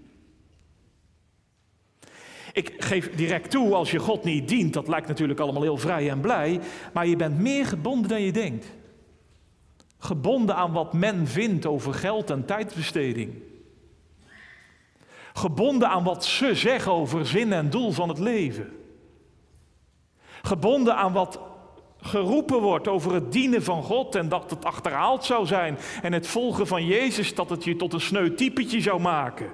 Ik 2.53 2.75
geef 2.77 3.15
direct 3.15 3.51
toe, 3.51 3.73
als 3.73 3.91
je 3.91 3.99
God 3.99 4.23
niet 4.23 4.47
dient, 4.47 4.73
dat 4.73 4.87
lijkt 4.87 5.07
natuurlijk 5.07 5.39
allemaal 5.39 5.61
heel 5.61 5.77
vrij 5.77 6.09
en 6.09 6.19
blij, 6.19 6.59
maar 6.93 7.07
je 7.07 7.15
bent 7.15 7.39
meer 7.39 7.65
gebonden 7.65 8.09
dan 8.09 8.21
je 8.21 8.31
denkt. 8.31 8.65
Gebonden 9.97 10.55
aan 10.55 10.71
wat 10.71 10.93
men 10.93 11.27
vindt 11.27 11.65
over 11.65 11.93
geld 11.93 12.29
en 12.29 12.45
tijdbesteding. 12.45 13.48
Gebonden 15.39 15.89
aan 15.89 16.03
wat 16.03 16.25
ze 16.25 16.55
zeggen 16.55 16.91
over 16.91 17.25
zin 17.25 17.53
en 17.53 17.69
doel 17.69 17.91
van 17.91 18.09
het 18.09 18.19
leven. 18.19 18.71
Gebonden 20.41 20.95
aan 20.95 21.13
wat 21.13 21.39
geroepen 22.01 22.61
wordt 22.61 22.87
over 22.87 23.13
het 23.13 23.31
dienen 23.31 23.63
van 23.63 23.83
God 23.83 24.15
en 24.15 24.29
dat 24.29 24.49
het 24.49 24.65
achterhaald 24.65 25.25
zou 25.25 25.45
zijn 25.45 25.77
en 26.01 26.13
het 26.13 26.27
volgen 26.27 26.67
van 26.67 26.85
Jezus 26.85 27.35
dat 27.35 27.49
het 27.49 27.63
je 27.63 27.75
tot 27.75 27.93
een 27.93 28.01
sneu 28.01 28.33
typetje 28.33 28.81
zou 28.81 28.99
maken. 29.01 29.51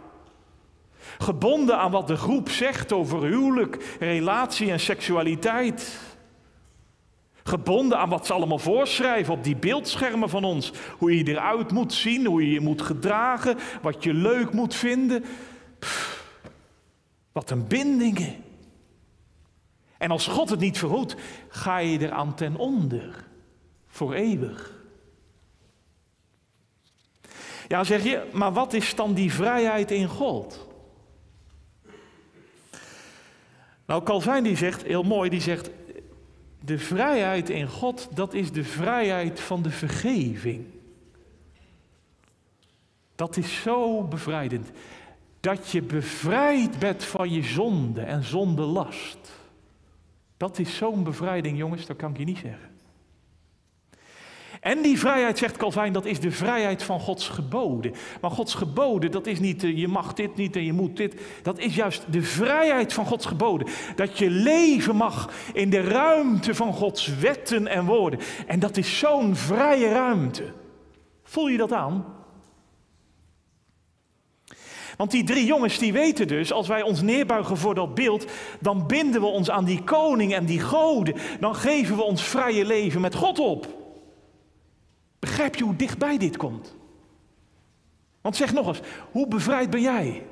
Gebonden 1.17 1.78
aan 1.78 1.91
wat 1.91 2.08
de 2.08 2.15
groep 2.15 2.50
zegt 2.50 2.91
over 2.91 3.24
huwelijk, 3.24 3.95
relatie 4.00 4.71
en 4.71 4.80
seksualiteit. 4.80 6.00
Gebonden 7.43 7.98
aan 7.98 8.10
wat 8.10 8.26
ze 8.26 8.34
allemaal 8.34 8.60
voorschrijven 8.60 9.34
op 9.34 9.43
die 9.43 9.56
beeldschermen 9.56 10.30
van 10.30 10.43
ons. 10.43 10.71
Hoe 10.98 11.17
je 11.17 11.28
eruit 11.28 11.71
moet 11.71 11.93
zien, 11.93 12.26
hoe 12.26 12.45
je 12.45 12.52
je 12.52 12.62
moet 12.62 12.82
gedragen, 12.82 13.58
wat 13.82 14.04
je 14.04 14.13
leuk 14.13 14.54
moet 14.54 14.76
vinden. 14.76 15.24
Wat 17.32 17.50
een 17.50 17.67
bindingen. 17.67 18.43
En 19.98 20.12
als 20.12 20.28
God 20.28 20.50
het 20.50 20.60
niet 20.60 20.78
verhoedt, 20.78 21.15
ga 21.48 21.78
je 21.78 22.00
eraan 22.00 22.36
ten 22.36 22.56
onder. 22.56 23.26
Voor 23.88 24.13
eeuwig. 24.13 24.74
Ja, 27.67 27.84
zeg 27.84 28.04
je, 28.04 28.30
maar 28.34 28.54
wat 28.54 28.74
is 28.74 28.95
dan 28.95 29.13
die 29.13 29.34
vrijheid 29.34 29.91
in 29.91 30.08
God? 30.08 30.67
Nou, 33.86 34.04
Calvijn 34.04 34.43
die 34.43 34.58
zegt, 34.58 34.84
heel 34.84 35.04
mooi, 35.04 35.30
die 35.30 35.41
zegt, 35.41 35.69
de 36.60 36.80
vrijheid 36.80 37.50
in 37.50 37.67
God, 37.67 38.08
dat 38.12 38.34
is 38.34 38.52
de 38.52 38.63
vrijheid 38.63 39.39
van 39.39 39.62
de 39.62 39.69
vergeving. 39.69 40.65
Dat 43.15 43.38
is 43.38 43.62
zo 43.62 44.04
bevrijdend. 44.04 44.69
Dat 45.45 45.69
je 45.71 45.81
bevrijd 45.81 46.79
bent 46.79 47.03
van 47.03 47.31
je 47.31 47.43
zonde 47.43 48.01
en 48.01 48.23
zondelast. 48.23 49.17
Dat 50.38 50.60
is 50.60 50.75
zo'n 50.75 51.03
bevrijding, 51.03 51.58
jongens, 51.58 51.86
dat 51.86 51.97
kan 51.97 52.12
ik 52.12 52.17
je 52.17 52.23
niet 52.23 52.38
zeggen. 52.38 52.69
En 54.62 54.81
die 54.81 54.99
vrijheid, 54.99 55.38
zegt 55.38 55.58
Calvijn, 55.58 55.93
dat 55.93 56.05
is 56.05 56.19
de 56.19 56.31
vrijheid 56.31 56.84
van 56.84 56.99
Gods 56.99 57.27
geboden. 57.27 57.93
Maar 58.21 58.31
Gods 58.31 58.53
geboden, 58.53 59.12
dat 59.12 59.27
is 59.27 59.39
niet 59.39 59.63
eh, 59.63 59.77
je 59.77 59.88
mag 59.88 60.13
dit 60.13 60.36
niet 60.36 60.55
en 60.55 60.63
je 60.63 60.73
moet 60.73 60.97
dit. 60.97 61.21
Dat 61.41 61.60
is 61.60 61.75
juist 61.75 62.05
de 62.12 62.21
vrijheid 62.21 62.93
van 62.93 63.05
Gods 63.05 63.25
geboden. 63.25 63.67
Dat 63.95 64.17
je 64.17 64.29
leven 64.29 64.95
mag 64.95 65.29
in 65.53 65.69
de 65.69 65.81
ruimte 65.81 66.55
van 66.55 66.73
Gods 66.73 67.17
wetten 67.17 67.67
en 67.67 67.86
woorden. 67.86 68.19
En 68.47 68.60
dat 68.60 68.77
is 68.77 68.99
zo'n 68.99 69.36
vrije 69.36 69.89
ruimte. 69.89 70.53
Voel 71.23 71.47
je 71.47 71.58
dat 71.58 71.71
aan? 71.71 72.05
Want 74.97 75.12
die 75.12 75.23
drie 75.23 75.45
jongens 75.45 75.77
die 75.77 75.93
weten 75.93 76.27
dus, 76.27 76.51
als 76.51 76.67
wij 76.67 76.81
ons 76.81 77.01
neerbuigen 77.01 77.58
voor 77.58 77.75
dat 77.75 77.95
beeld, 77.95 78.25
dan 78.60 78.88
binden 78.88 79.21
we 79.21 79.27
ons 79.27 79.49
aan 79.49 79.65
die 79.65 79.84
koning 79.84 80.34
en 80.34 80.45
die 80.45 80.60
goden. 80.60 81.15
Dan 81.39 81.55
geven 81.55 81.95
we 81.95 82.03
ons 82.03 82.23
vrije 82.23 82.65
leven 82.65 83.01
met 83.01 83.15
God 83.15 83.39
op. 83.39 83.67
Begrijp 85.19 85.55
je 85.55 85.63
hoe 85.63 85.75
dichtbij 85.75 86.17
dit 86.17 86.38
komt? 86.38 86.75
Want 88.21 88.36
zeg 88.36 88.53
nog 88.53 88.67
eens, 88.67 88.79
hoe 89.12 89.27
bevrijd 89.27 89.69
ben 89.69 89.81
jij? 89.81 90.25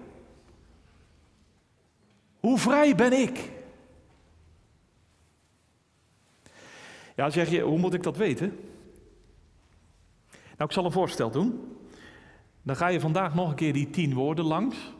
Hoe 2.39 2.57
vrij 2.57 2.95
ben 2.95 3.13
ik? 3.13 3.51
Ja, 7.15 7.29
zeg 7.29 7.49
je, 7.49 7.61
hoe 7.61 7.77
moet 7.77 7.93
ik 7.93 8.03
dat 8.03 8.17
weten? 8.17 8.47
Nou, 10.31 10.69
ik 10.69 10.71
zal 10.71 10.85
een 10.85 10.91
voorstel 10.91 11.31
doen. 11.31 11.77
Dan 12.63 12.75
ga 12.75 12.87
je 12.87 12.99
vandaag 12.99 13.35
nog 13.35 13.49
een 13.49 13.55
keer 13.55 13.73
die 13.73 13.89
tien 13.89 14.13
woorden 14.13 14.45
langs. 14.45 14.93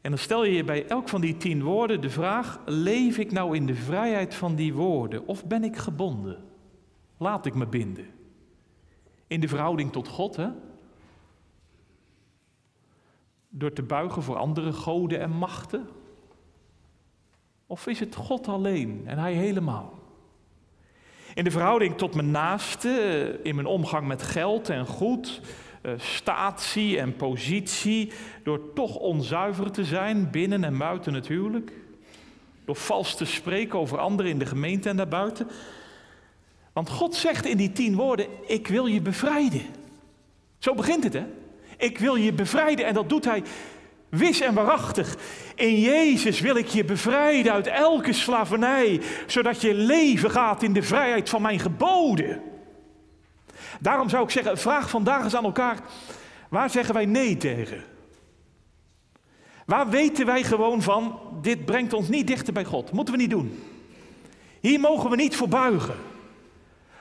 En 0.00 0.10
dan 0.10 0.18
stel 0.18 0.44
je 0.44 0.52
je 0.52 0.64
bij 0.64 0.86
elk 0.86 1.08
van 1.08 1.20
die 1.20 1.36
tien 1.36 1.62
woorden 1.62 2.00
de 2.00 2.10
vraag: 2.10 2.60
leef 2.66 3.18
ik 3.18 3.32
nou 3.32 3.56
in 3.56 3.66
de 3.66 3.74
vrijheid 3.74 4.34
van 4.34 4.54
die 4.54 4.74
woorden 4.74 5.26
of 5.26 5.46
ben 5.46 5.64
ik 5.64 5.76
gebonden? 5.76 6.44
Laat 7.16 7.46
ik 7.46 7.54
me 7.54 7.66
binden. 7.66 8.06
In 9.26 9.40
de 9.40 9.48
verhouding 9.48 9.92
tot 9.92 10.08
God, 10.08 10.36
hè? 10.36 10.48
Door 13.48 13.72
te 13.72 13.82
buigen 13.82 14.22
voor 14.22 14.36
andere 14.36 14.72
goden 14.72 15.20
en 15.20 15.30
machten? 15.30 15.88
Of 17.66 17.86
is 17.86 18.00
het 18.00 18.14
God 18.14 18.48
alleen 18.48 19.02
en 19.06 19.18
Hij 19.18 19.32
helemaal? 19.32 19.98
In 21.34 21.44
de 21.44 21.50
verhouding 21.50 21.96
tot 21.96 22.14
mijn 22.14 22.30
naaste, 22.30 23.40
in 23.42 23.54
mijn 23.54 23.66
omgang 23.66 24.06
met 24.06 24.22
geld 24.22 24.68
en 24.68 24.86
goed, 24.86 25.40
statie 25.96 26.98
en 26.98 27.16
positie, 27.16 28.12
door 28.42 28.72
toch 28.74 28.96
onzuiver 28.96 29.70
te 29.70 29.84
zijn, 29.84 30.30
binnen 30.30 30.64
en 30.64 30.78
buiten 30.78 31.14
het 31.14 31.28
huwelijk, 31.28 31.72
door 32.64 32.76
vals 32.76 33.16
te 33.16 33.24
spreken 33.24 33.78
over 33.78 33.98
anderen 33.98 34.30
in 34.30 34.38
de 34.38 34.46
gemeente 34.46 34.88
en 34.88 34.96
daarbuiten. 34.96 35.48
Want 36.72 36.88
God 36.88 37.14
zegt 37.14 37.46
in 37.46 37.56
die 37.56 37.72
tien 37.72 37.94
woorden, 37.94 38.26
ik 38.46 38.68
wil 38.68 38.86
je 38.86 39.00
bevrijden. 39.00 39.62
Zo 40.58 40.74
begint 40.74 41.04
het, 41.04 41.12
hè? 41.12 41.24
Ik 41.76 41.98
wil 41.98 42.14
je 42.14 42.32
bevrijden 42.32 42.86
en 42.86 42.94
dat 42.94 43.08
doet 43.08 43.24
hij 43.24 43.42
wis 44.08 44.40
en 44.40 44.54
waarachtig. 44.54 45.16
In 45.54 45.80
Jezus 45.80 46.40
wil 46.40 46.56
ik 46.56 46.66
je 46.66 46.84
bevrijden 46.84 47.52
uit 47.52 47.66
elke 47.66 48.12
slavernij, 48.12 49.00
zodat 49.26 49.60
je 49.60 49.74
leven 49.74 50.30
gaat 50.30 50.62
in 50.62 50.72
de 50.72 50.82
vrijheid 50.82 51.28
van 51.28 51.42
mijn 51.42 51.58
geboden. 51.58 52.42
Daarom 53.80 54.08
zou 54.08 54.24
ik 54.24 54.30
zeggen, 54.30 54.58
vraag 54.58 54.90
vandaag 54.90 55.24
eens 55.24 55.36
aan 55.36 55.44
elkaar, 55.44 55.78
waar 56.48 56.70
zeggen 56.70 56.94
wij 56.94 57.06
nee 57.06 57.36
tegen? 57.36 57.82
Waar 59.66 59.88
weten 59.88 60.26
wij 60.26 60.42
gewoon 60.42 60.82
van, 60.82 61.20
dit 61.42 61.64
brengt 61.64 61.92
ons 61.92 62.08
niet 62.08 62.26
dichter 62.26 62.52
bij 62.52 62.64
God, 62.64 62.92
moeten 62.92 63.14
we 63.14 63.20
niet 63.20 63.30
doen. 63.30 63.62
Hier 64.60 64.80
mogen 64.80 65.10
we 65.10 65.16
niet 65.16 65.36
voor 65.36 65.48
buigen. 65.48 65.94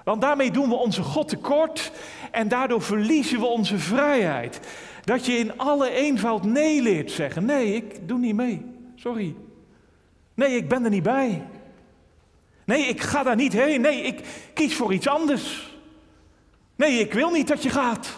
Want 0.04 0.22
daarmee 0.22 0.52
doen 0.52 0.70
we 0.70 0.76
onze 0.76 1.04
God 1.04 1.28
tekort 1.28 1.92
en 2.32 2.48
daardoor 2.48 2.82
verliezen 2.82 3.40
we 3.40 3.46
onze 3.46 3.78
vrijheid. 3.78 4.60
Dat 5.04 5.26
je 5.26 5.38
in 5.38 5.58
alle 5.58 5.90
eenvoud 5.90 6.44
nee 6.44 6.82
leert 6.82 7.12
zeggen. 7.12 7.46
Nee, 7.46 7.76
ik 7.76 8.08
doe 8.08 8.20
niet 8.20 8.36
mee. 8.36 8.66
Sorry. 8.96 9.36
Nee, 10.34 10.56
ik 10.56 10.70
ben 10.70 10.84
er 10.84 10.90
niet 10.90 11.04
bij. 11.04 11.44
Nee, 12.66 12.82
ik 12.86 13.02
ga 13.02 13.24
daar 13.24 13.36
niet 13.36 13.54
heen. 13.54 13.82
Nee, 13.82 14.02
ik 14.02 14.22
kies 14.54 14.76
voor 14.76 14.94
iets 14.94 15.08
anders. 15.08 15.73
Nee, 16.76 17.00
ik 17.00 17.14
wil 17.14 17.30
niet 17.30 17.48
dat 17.48 17.64
je 17.64 17.70
gaat. 17.70 18.18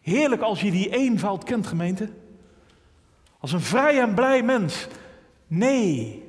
Heerlijk 0.00 0.42
als 0.42 0.60
je 0.60 0.70
die 0.70 0.90
eenvoud 0.90 1.44
kent, 1.44 1.66
gemeente. 1.66 2.10
Als 3.38 3.52
een 3.52 3.60
vrij 3.60 4.00
en 4.00 4.14
blij 4.14 4.42
mens. 4.42 4.86
Nee, 5.46 6.24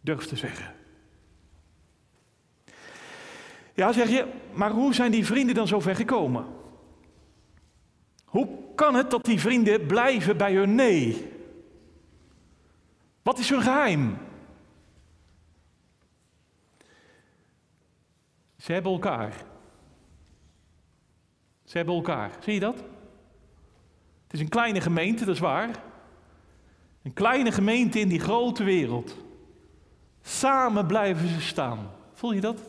durft 0.00 0.28
te 0.28 0.36
zeggen. 0.36 0.74
Ja, 3.74 3.92
zeg 3.92 4.08
je, 4.08 4.26
maar 4.52 4.70
hoe 4.70 4.94
zijn 4.94 5.10
die 5.10 5.26
vrienden 5.26 5.54
dan 5.54 5.68
zo 5.68 5.80
ver 5.80 5.96
gekomen? 5.96 6.46
Hoe 8.24 8.48
kan 8.74 8.94
het 8.94 9.10
dat 9.10 9.24
die 9.24 9.40
vrienden 9.40 9.86
blijven 9.86 10.36
bij 10.36 10.54
hun 10.54 10.74
nee? 10.74 11.32
Wat 13.22 13.38
is 13.38 13.48
hun 13.48 13.62
geheim? 13.62 14.18
Ze 18.66 18.72
hebben 18.72 18.92
elkaar. 18.92 19.32
Ze 21.64 21.76
hebben 21.76 21.94
elkaar. 21.94 22.30
Zie 22.40 22.54
je 22.54 22.60
dat? 22.60 22.74
Het 24.22 24.32
is 24.32 24.40
een 24.40 24.48
kleine 24.48 24.80
gemeente, 24.80 25.24
dat 25.24 25.34
is 25.34 25.40
waar. 25.40 25.82
Een 27.02 27.12
kleine 27.12 27.52
gemeente 27.52 28.00
in 28.00 28.08
die 28.08 28.20
grote 28.20 28.64
wereld. 28.64 29.16
Samen 30.22 30.86
blijven 30.86 31.28
ze 31.28 31.40
staan. 31.40 31.90
Voel 32.12 32.32
je 32.32 32.40
dat? 32.40 32.60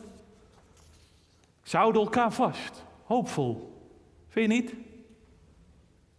Ze 1.62 1.76
houden 1.76 2.02
elkaar 2.02 2.32
vast. 2.32 2.84
Hoopvol. 3.04 3.82
Vind 4.28 4.52
je 4.52 4.60
niet? 4.60 4.74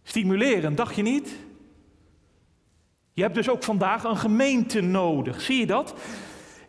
Stimulerend, 0.02 0.76
dacht 0.76 0.96
je 0.96 1.02
niet? 1.02 1.36
Je 3.12 3.22
hebt 3.22 3.34
dus 3.34 3.48
ook 3.48 3.62
vandaag 3.62 4.04
een 4.04 4.16
gemeente 4.16 4.80
nodig. 4.80 5.40
Zie 5.40 5.58
je 5.58 5.66
dat? 5.66 5.94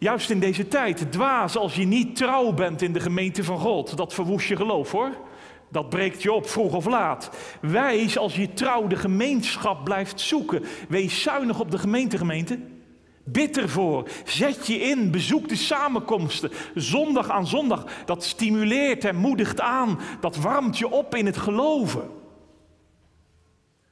Juist 0.03 0.29
in 0.29 0.39
deze 0.39 0.67
tijd. 0.67 1.11
Dwaas 1.11 1.57
als 1.57 1.75
je 1.75 1.85
niet 1.85 2.15
trouw 2.15 2.53
bent 2.53 2.81
in 2.81 2.93
de 2.93 2.99
gemeente 2.99 3.43
van 3.43 3.59
God. 3.59 3.97
Dat 3.97 4.13
verwoest 4.13 4.47
je 4.47 4.55
geloof 4.55 4.91
hoor. 4.91 5.11
Dat 5.69 5.89
breekt 5.89 6.21
je 6.21 6.31
op, 6.31 6.49
vroeg 6.49 6.73
of 6.73 6.85
laat. 6.85 7.29
Wijs 7.61 8.17
als 8.17 8.35
je 8.35 8.53
trouw 8.53 8.87
de 8.87 8.95
gemeenschap 8.95 9.83
blijft 9.83 10.19
zoeken. 10.19 10.63
Wees 10.89 11.21
zuinig 11.21 11.59
op 11.59 11.71
de 11.71 11.77
gemeentegemeente. 11.77 12.59
Bid 13.23 13.57
ervoor. 13.57 14.09
Zet 14.25 14.67
je 14.67 14.79
in. 14.79 15.11
Bezoek 15.11 15.49
de 15.49 15.55
samenkomsten. 15.55 16.51
Zondag 16.75 17.29
aan 17.29 17.47
zondag. 17.47 17.85
Dat 18.05 18.23
stimuleert 18.23 19.05
en 19.05 19.15
moedigt 19.15 19.61
aan. 19.61 19.99
Dat 20.19 20.35
warmt 20.35 20.77
je 20.77 20.89
op 20.89 21.15
in 21.15 21.25
het 21.25 21.37
geloven. 21.37 22.09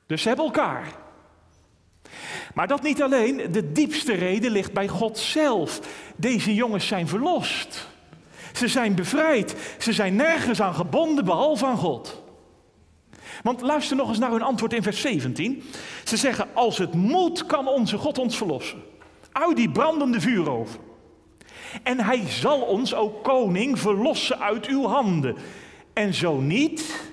Dus 0.06 0.24
hebben 0.24 0.45
elkaar. 0.45 1.09
Maar 2.53 2.67
dat 2.67 2.81
niet 2.81 3.01
alleen, 3.01 3.51
de 3.51 3.71
diepste 3.71 4.13
reden 4.13 4.51
ligt 4.51 4.73
bij 4.73 4.88
God 4.88 5.17
zelf. 5.17 5.79
Deze 6.15 6.53
jongens 6.53 6.88
zijn 6.88 7.07
verlost. 7.07 7.88
Ze 8.53 8.67
zijn 8.67 8.95
bevrijd. 8.95 9.55
Ze 9.77 9.93
zijn 9.93 10.15
nergens 10.15 10.62
aan 10.62 10.75
gebonden 10.75 11.25
behalve 11.25 11.65
aan 11.65 11.77
God. 11.77 12.21
Want 13.43 13.62
luister 13.62 13.95
nog 13.95 14.09
eens 14.09 14.19
naar 14.19 14.31
hun 14.31 14.41
antwoord 14.41 14.73
in 14.73 14.83
vers 14.83 15.01
17. 15.01 15.63
Ze 16.03 16.17
zeggen: 16.17 16.47
Als 16.53 16.77
het 16.77 16.93
moet, 16.93 17.45
kan 17.45 17.67
onze 17.67 17.97
God 17.97 18.17
ons 18.17 18.38
verlossen. 18.38 18.83
Uit 19.31 19.55
die 19.55 19.71
brandende 19.71 20.21
vuuroven. 20.21 20.79
En 21.83 21.99
hij 21.99 22.23
zal 22.27 22.62
ons, 22.62 22.93
ook 22.93 23.23
koning, 23.23 23.79
verlossen 23.79 24.39
uit 24.39 24.65
uw 24.65 24.85
handen. 24.85 25.35
En 25.93 26.13
zo 26.13 26.39
niet, 26.39 27.12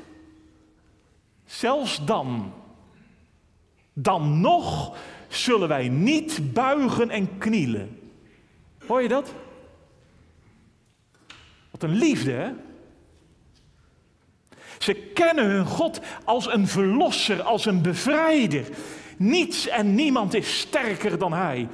zelfs 1.45 2.05
dan 2.05 2.53
dan 3.99 4.41
nog 4.41 4.97
zullen 5.43 5.69
wij 5.69 5.89
niet 5.89 6.53
buigen 6.53 7.11
en 7.11 7.39
knielen. 7.39 8.01
Hoor 8.87 9.03
je 9.03 9.09
dat? 9.09 9.35
Wat 11.71 11.83
een 11.83 11.97
liefde, 11.97 12.31
hè? 12.31 12.51
Ze 14.79 14.95
kennen 14.95 15.45
hun 15.45 15.67
God 15.67 16.01
als 16.25 16.53
een 16.53 16.67
verlosser, 16.67 17.43
als 17.43 17.67
een 17.67 17.83
bevrijder. 17.83 18.65
Niets 19.17 19.69
en 19.69 19.95
niemand 19.95 20.35
is 20.35 20.59
sterker 20.59 21.19
dan 21.19 21.33
Hij. 21.33 21.69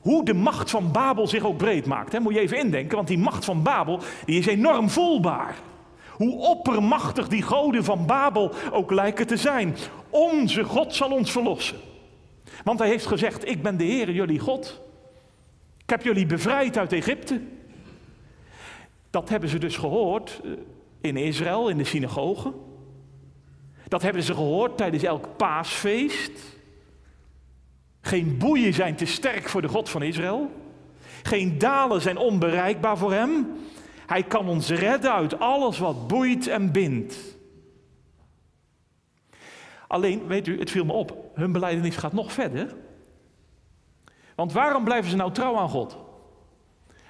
Hoe 0.00 0.24
de 0.24 0.34
macht 0.34 0.70
van 0.70 0.92
Babel 0.92 1.26
zich 1.26 1.44
ook 1.44 1.56
breed 1.56 1.86
maakt, 1.86 2.12
hè? 2.12 2.20
moet 2.20 2.34
je 2.34 2.40
even 2.40 2.58
indenken, 2.58 2.96
want 2.96 3.08
die 3.08 3.18
macht 3.18 3.44
van 3.44 3.62
Babel 3.62 4.00
die 4.24 4.38
is 4.38 4.46
enorm 4.46 4.90
voelbaar. 4.90 5.54
Hoe 6.10 6.38
oppermachtig 6.38 7.28
die 7.28 7.42
goden 7.42 7.84
van 7.84 8.06
Babel 8.06 8.52
ook 8.72 8.90
lijken 8.90 9.26
te 9.26 9.36
zijn. 9.36 9.76
Onze 10.10 10.64
God 10.64 10.94
zal 10.94 11.10
ons 11.10 11.32
verlossen. 11.32 11.89
Want 12.64 12.78
hij 12.78 12.88
heeft 12.88 13.06
gezegd, 13.06 13.48
ik 13.48 13.62
ben 13.62 13.76
de 13.76 13.84
Heer, 13.84 14.10
jullie 14.10 14.38
God. 14.38 14.80
Ik 15.82 15.90
heb 15.90 16.02
jullie 16.02 16.26
bevrijd 16.26 16.78
uit 16.78 16.92
Egypte. 16.92 17.40
Dat 19.10 19.28
hebben 19.28 19.48
ze 19.48 19.58
dus 19.58 19.76
gehoord 19.76 20.40
eh, 20.44 20.50
in 21.00 21.16
Israël, 21.16 21.68
in 21.68 21.78
de 21.78 21.84
synagogen. 21.84 22.54
Dat 23.88 24.02
hebben 24.02 24.22
ze 24.22 24.34
gehoord 24.34 24.76
tijdens 24.76 25.02
elk 25.02 25.36
paasfeest. 25.36 26.58
Geen 28.00 28.38
boeien 28.38 28.74
zijn 28.74 28.96
te 28.96 29.06
sterk 29.06 29.48
voor 29.48 29.62
de 29.62 29.68
God 29.68 29.88
van 29.88 30.02
Israël. 30.02 30.50
Geen 31.22 31.58
dalen 31.58 32.00
zijn 32.00 32.16
onbereikbaar 32.16 32.98
voor 32.98 33.12
hem. 33.12 33.46
Hij 34.06 34.22
kan 34.22 34.48
ons 34.48 34.68
redden 34.68 35.12
uit 35.12 35.38
alles 35.38 35.78
wat 35.78 36.06
boeit 36.06 36.46
en 36.46 36.72
bindt. 36.72 37.38
Alleen, 39.86 40.26
weet 40.26 40.46
u, 40.46 40.58
het 40.58 40.70
viel 40.70 40.84
me 40.84 40.92
op, 40.92 41.29
hun 41.40 41.52
beleidenis 41.52 41.96
gaat 41.96 42.12
nog 42.12 42.32
verder. 42.32 42.74
Want 44.34 44.52
waarom 44.52 44.84
blijven 44.84 45.10
ze 45.10 45.16
nou 45.16 45.32
trouw 45.32 45.56
aan 45.56 45.68
God? 45.68 45.96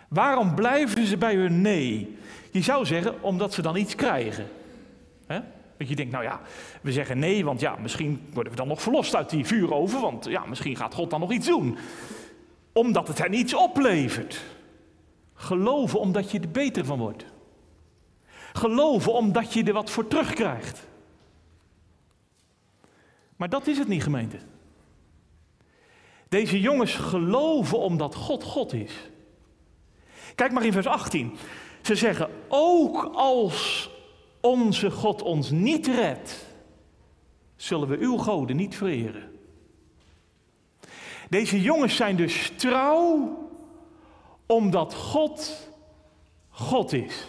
Waarom 0.08 0.54
blijven 0.54 1.06
ze 1.06 1.16
bij 1.16 1.34
hun 1.34 1.60
nee? 1.60 2.18
Je 2.50 2.62
zou 2.62 2.86
zeggen, 2.86 3.22
omdat 3.22 3.54
ze 3.54 3.62
dan 3.62 3.76
iets 3.76 3.94
krijgen. 3.94 4.46
He? 5.26 5.40
Dat 5.76 5.88
je 5.88 5.96
denkt, 5.96 6.12
nou 6.12 6.24
ja, 6.24 6.40
we 6.80 6.92
zeggen 6.92 7.18
nee, 7.18 7.44
want 7.44 7.60
ja, 7.60 7.76
misschien 7.80 8.28
worden 8.32 8.52
we 8.52 8.58
dan 8.58 8.68
nog 8.68 8.82
verlost 8.82 9.16
uit 9.16 9.30
die 9.30 9.44
vuuroven, 9.44 10.00
want 10.00 10.24
ja, 10.24 10.46
misschien 10.46 10.76
gaat 10.76 10.94
God 10.94 11.10
dan 11.10 11.20
nog 11.20 11.32
iets 11.32 11.46
doen. 11.46 11.78
Omdat 12.72 13.08
het 13.08 13.18
hen 13.18 13.34
iets 13.34 13.54
oplevert. 13.54 14.42
Geloven 15.34 16.00
omdat 16.00 16.30
je 16.30 16.40
er 16.40 16.50
beter 16.50 16.84
van 16.84 16.98
wordt. 16.98 17.24
Geloven 18.52 19.12
omdat 19.12 19.52
je 19.52 19.64
er 19.64 19.72
wat 19.72 19.90
voor 19.90 20.08
terugkrijgt. 20.08 20.88
Maar 23.40 23.48
dat 23.48 23.66
is 23.66 23.78
het 23.78 23.88
niet, 23.88 24.02
gemeente. 24.02 24.38
Deze 26.28 26.60
jongens 26.60 26.94
geloven 26.94 27.78
omdat 27.78 28.14
God 28.14 28.44
God 28.44 28.72
is. 28.72 28.92
Kijk 30.34 30.52
maar 30.52 30.64
in 30.64 30.72
vers 30.72 30.86
18. 30.86 31.36
Ze 31.82 31.94
zeggen, 31.94 32.30
ook 32.48 33.10
als 33.14 33.90
onze 34.40 34.90
God 34.90 35.22
ons 35.22 35.50
niet 35.50 35.86
redt, 35.86 36.46
zullen 37.56 37.88
we 37.88 37.96
uw 37.96 38.16
goden 38.16 38.56
niet 38.56 38.76
vereren. 38.76 39.38
Deze 41.28 41.60
jongens 41.60 41.96
zijn 41.96 42.16
dus 42.16 42.52
trouw 42.56 43.38
omdat 44.46 44.94
God 44.94 45.70
God 46.48 46.92
is. 46.92 47.26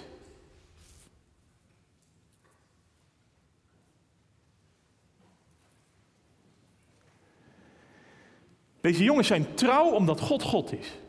Deze 8.82 9.04
jongens 9.04 9.28
zijn 9.28 9.54
trouw 9.54 9.90
omdat 9.90 10.20
God 10.20 10.44
God 10.44 10.74
is. 10.80 11.00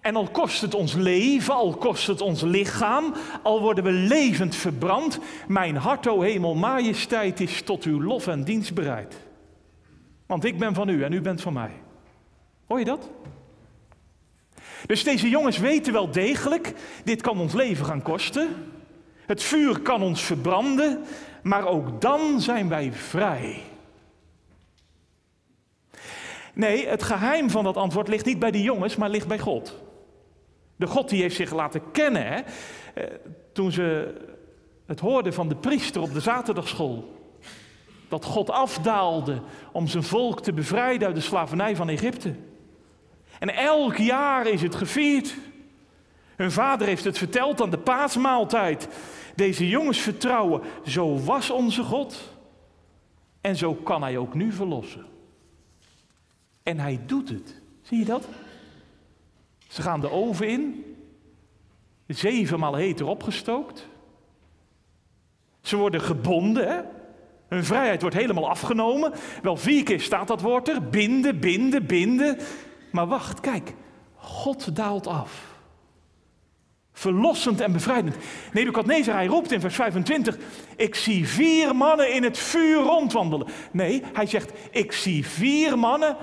En 0.00 0.16
al 0.16 0.28
kost 0.28 0.60
het 0.60 0.74
ons 0.74 0.94
leven, 0.94 1.54
al 1.54 1.74
kost 1.74 2.06
het 2.06 2.20
ons 2.20 2.42
lichaam, 2.42 3.14
al 3.42 3.60
worden 3.60 3.84
we 3.84 3.90
levend 3.90 4.54
verbrand, 4.54 5.18
mijn 5.48 5.76
hart, 5.76 6.06
o 6.06 6.20
hemel, 6.20 6.54
majesteit, 6.54 7.40
is 7.40 7.62
tot 7.62 7.84
uw 7.84 8.02
lof 8.02 8.26
en 8.26 8.44
dienst 8.44 8.74
bereid. 8.74 9.16
Want 10.26 10.44
ik 10.44 10.58
ben 10.58 10.74
van 10.74 10.88
u 10.88 11.02
en 11.02 11.12
u 11.12 11.20
bent 11.20 11.40
van 11.40 11.52
mij. 11.52 11.70
Hoor 12.66 12.78
je 12.78 12.84
dat? 12.84 13.10
Dus 14.86 15.04
deze 15.04 15.28
jongens 15.28 15.58
weten 15.58 15.92
wel 15.92 16.10
degelijk, 16.10 16.72
dit 17.04 17.22
kan 17.22 17.40
ons 17.40 17.52
leven 17.52 17.86
gaan 17.86 18.02
kosten. 18.02 18.48
Het 19.26 19.42
vuur 19.42 19.80
kan 19.80 20.02
ons 20.02 20.22
verbranden, 20.22 21.04
maar 21.42 21.66
ook 21.66 22.00
dan 22.00 22.40
zijn 22.40 22.68
wij 22.68 22.92
vrij. 22.92 23.62
Nee, 26.56 26.86
het 26.86 27.02
geheim 27.02 27.50
van 27.50 27.64
dat 27.64 27.76
antwoord 27.76 28.08
ligt 28.08 28.24
niet 28.24 28.38
bij 28.38 28.50
de 28.50 28.62
jongens, 28.62 28.96
maar 28.96 29.10
ligt 29.10 29.28
bij 29.28 29.38
God. 29.38 29.76
De 30.76 30.86
God 30.86 31.08
die 31.08 31.22
heeft 31.22 31.36
zich 31.36 31.52
laten 31.52 31.90
kennen. 31.90 32.26
Hè? 32.26 32.40
Eh, 32.94 33.04
toen 33.52 33.72
ze 33.72 34.14
het 34.86 35.00
hoorden 35.00 35.32
van 35.32 35.48
de 35.48 35.56
priester 35.56 36.02
op 36.02 36.12
de 36.12 36.20
zaterdagschool. 36.20 37.14
Dat 38.08 38.24
God 38.24 38.50
afdaalde 38.50 39.40
om 39.72 39.86
zijn 39.86 40.02
volk 40.02 40.42
te 40.42 40.52
bevrijden 40.52 41.06
uit 41.06 41.16
de 41.16 41.22
slavernij 41.22 41.76
van 41.76 41.88
Egypte. 41.88 42.34
En 43.38 43.54
elk 43.54 43.96
jaar 43.96 44.46
is 44.46 44.62
het 44.62 44.74
gevierd. 44.74 45.36
Hun 46.36 46.50
vader 46.50 46.86
heeft 46.86 47.04
het 47.04 47.18
verteld 47.18 47.60
aan 47.60 47.70
de 47.70 47.78
paasmaaltijd. 47.78 48.88
Deze 49.34 49.68
jongens 49.68 49.98
vertrouwen, 49.98 50.62
zo 50.84 51.18
was 51.18 51.50
onze 51.50 51.82
God. 51.82 52.34
En 53.40 53.56
zo 53.56 53.74
kan 53.74 54.02
hij 54.02 54.18
ook 54.18 54.34
nu 54.34 54.52
verlossen. 54.52 55.15
En 56.66 56.78
hij 56.78 57.00
doet 57.06 57.28
het. 57.28 57.54
Zie 57.82 57.98
je 57.98 58.04
dat? 58.04 58.28
Ze 59.68 59.82
gaan 59.82 60.00
de 60.00 60.10
oven 60.10 60.48
in. 60.48 60.84
Zevenmaal 62.06 62.74
heter 62.74 63.06
opgestookt. 63.06 63.88
Ze 65.60 65.76
worden 65.76 66.00
gebonden. 66.00 66.68
Hè? 66.68 66.80
Hun 67.48 67.64
vrijheid 67.64 68.00
wordt 68.00 68.16
helemaal 68.16 68.48
afgenomen. 68.48 69.12
Wel 69.42 69.56
vier 69.56 69.82
keer 69.82 70.00
staat 70.00 70.28
dat 70.28 70.40
woord 70.40 70.68
er. 70.68 70.88
Binden, 70.88 71.40
binden, 71.40 71.86
binden. 71.86 72.38
Maar 72.92 73.06
wacht, 73.06 73.40
kijk. 73.40 73.74
God 74.14 74.76
daalt 74.76 75.06
af. 75.06 75.54
Verlossend 76.92 77.60
en 77.60 77.72
bevrijdend. 77.72 78.16
Nebukadnezar, 78.52 79.14
hij 79.14 79.26
roept 79.26 79.52
in 79.52 79.60
vers 79.60 79.74
25. 79.74 80.38
Ik 80.76 80.94
zie 80.94 81.28
vier 81.28 81.76
mannen 81.76 82.12
in 82.14 82.22
het 82.22 82.38
vuur 82.38 82.82
rondwandelen. 82.82 83.48
Nee, 83.70 84.02
hij 84.12 84.26
zegt. 84.26 84.52
Ik 84.70 84.92
zie 84.92 85.26
vier 85.26 85.78
mannen 85.78 86.16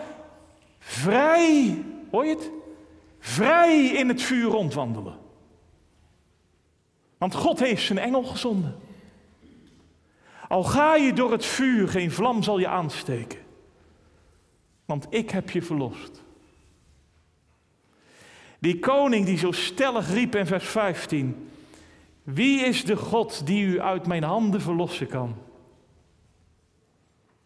vrij. 0.84 1.84
Hoor 2.12 2.26
je 2.26 2.36
het? 2.36 2.52
vrij 3.24 3.86
in 3.86 4.08
het 4.08 4.22
vuur 4.22 4.50
rondwandelen. 4.50 5.17
Want 7.17 7.36
God 7.36 7.60
heeft 7.60 7.86
zijn 7.86 8.00
engel 8.00 8.24
gezonden. 8.24 8.76
Al 10.48 10.63
ga 10.63 10.96
je 10.96 11.13
door 11.13 11.32
het 11.32 11.46
vuur, 11.46 11.88
geen 11.88 12.12
vlam 12.12 12.43
zal 12.43 12.60
je 12.60 12.67
aansteken. 12.67 13.39
Want 14.86 15.08
ik 15.10 15.30
heb 15.30 15.50
je 15.50 15.62
verlost. 15.62 16.24
Die 18.60 18.80
koning 18.80 19.26
die 19.26 19.38
zo 19.38 19.52
stellig 19.52 20.13
riep 20.13 20.36
in 20.36 20.46
vers 20.46 20.67
15. 20.67 21.50
Wie 22.24 22.60
is 22.60 22.86
de 22.86 22.96
God 22.96 23.46
die 23.46 23.65
u 23.65 23.82
uit 23.82 24.08
mijn 24.08 24.24
handen 24.24 24.62
verlossen 24.62 25.08
kan? 25.08 25.36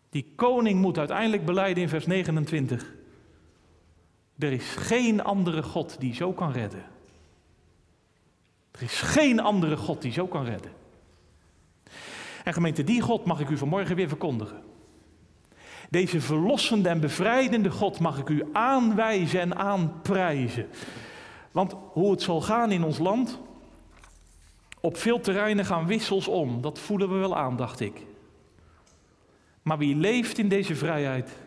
Die 0.10 0.34
koning 0.36 0.82
moet 0.82 0.98
uiteindelijk 0.98 1.46
beleiden 1.46 1.84
in 1.84 1.90
vers 1.90 2.06
29. 2.06 2.97
Er 4.38 4.52
is 4.52 4.66
geen 4.66 5.24
andere 5.24 5.64
God 5.64 6.00
die 6.00 6.16
zo 6.16 6.34
kan 6.34 6.52
redden. 6.52 6.86
Er 8.72 8.82
is 8.82 9.02
geen 9.02 9.40
andere 9.40 9.78
God 9.78 10.02
die 10.02 10.12
zo 10.12 10.28
kan 10.28 10.44
redden. 10.46 10.72
En 12.44 12.54
gemeente, 12.54 12.84
die 12.84 13.02
God 13.02 13.26
mag 13.26 13.40
ik 13.40 13.50
u 13.50 13.58
vanmorgen 13.58 13.96
weer 13.96 14.08
verkondigen. 14.08 14.62
Deze 15.90 16.22
verlossende 16.22 16.90
en 16.90 17.00
bevrijdende 17.00 17.72
God 17.72 18.00
mag 18.00 18.18
ik 18.18 18.30
u 18.30 18.44
aanwijzen 18.54 19.40
en 19.40 19.56
aanprijzen. 19.56 20.68
Want 21.52 21.76
hoe 21.92 22.12
het 22.12 22.22
zal 22.22 22.42
gaan 22.42 22.72
in 22.72 22.84
ons 22.84 22.98
land, 22.98 23.40
op 24.80 24.98
veel 24.98 25.20
terreinen 25.20 25.66
gaan 25.66 25.86
wissels 25.86 26.28
om. 26.28 26.62
Dat 26.62 26.80
voelen 26.80 27.10
we 27.10 27.16
wel 27.16 27.38
aan, 27.38 27.56
dacht 27.56 27.80
ik. 27.80 28.06
Maar 29.62 29.78
wie 29.78 29.96
leeft 29.96 30.38
in 30.38 30.50
deze 30.50 30.76
vrijheid, 30.76 31.38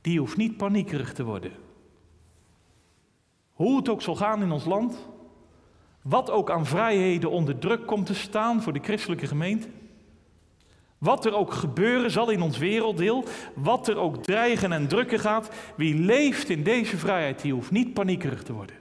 die 0.00 0.18
hoeft 0.18 0.36
niet 0.36 0.56
paniekerig 0.56 1.12
te 1.12 1.24
worden. 1.24 1.52
Hoe 3.56 3.76
het 3.76 3.88
ook 3.88 4.02
zal 4.02 4.16
gaan 4.16 4.42
in 4.42 4.52
ons 4.52 4.64
land, 4.64 5.08
wat 6.02 6.30
ook 6.30 6.50
aan 6.50 6.66
vrijheden 6.66 7.30
onder 7.30 7.58
druk 7.58 7.86
komt 7.86 8.06
te 8.06 8.14
staan 8.14 8.62
voor 8.62 8.72
de 8.72 8.82
christelijke 8.82 9.26
gemeente, 9.26 9.68
wat 10.98 11.24
er 11.24 11.34
ook 11.34 11.52
gebeuren 11.52 12.10
zal 12.10 12.30
in 12.30 12.42
ons 12.42 12.58
werelddeel, 12.58 13.24
wat 13.54 13.88
er 13.88 13.96
ook 13.96 14.22
dreigen 14.22 14.72
en 14.72 14.88
drukken 14.88 15.18
gaat, 15.18 15.50
wie 15.76 15.94
leeft 15.94 16.48
in 16.48 16.62
deze 16.62 16.96
vrijheid, 16.96 17.42
die 17.42 17.52
hoeft 17.52 17.70
niet 17.70 17.94
paniekerig 17.94 18.42
te 18.42 18.52
worden. 18.52 18.76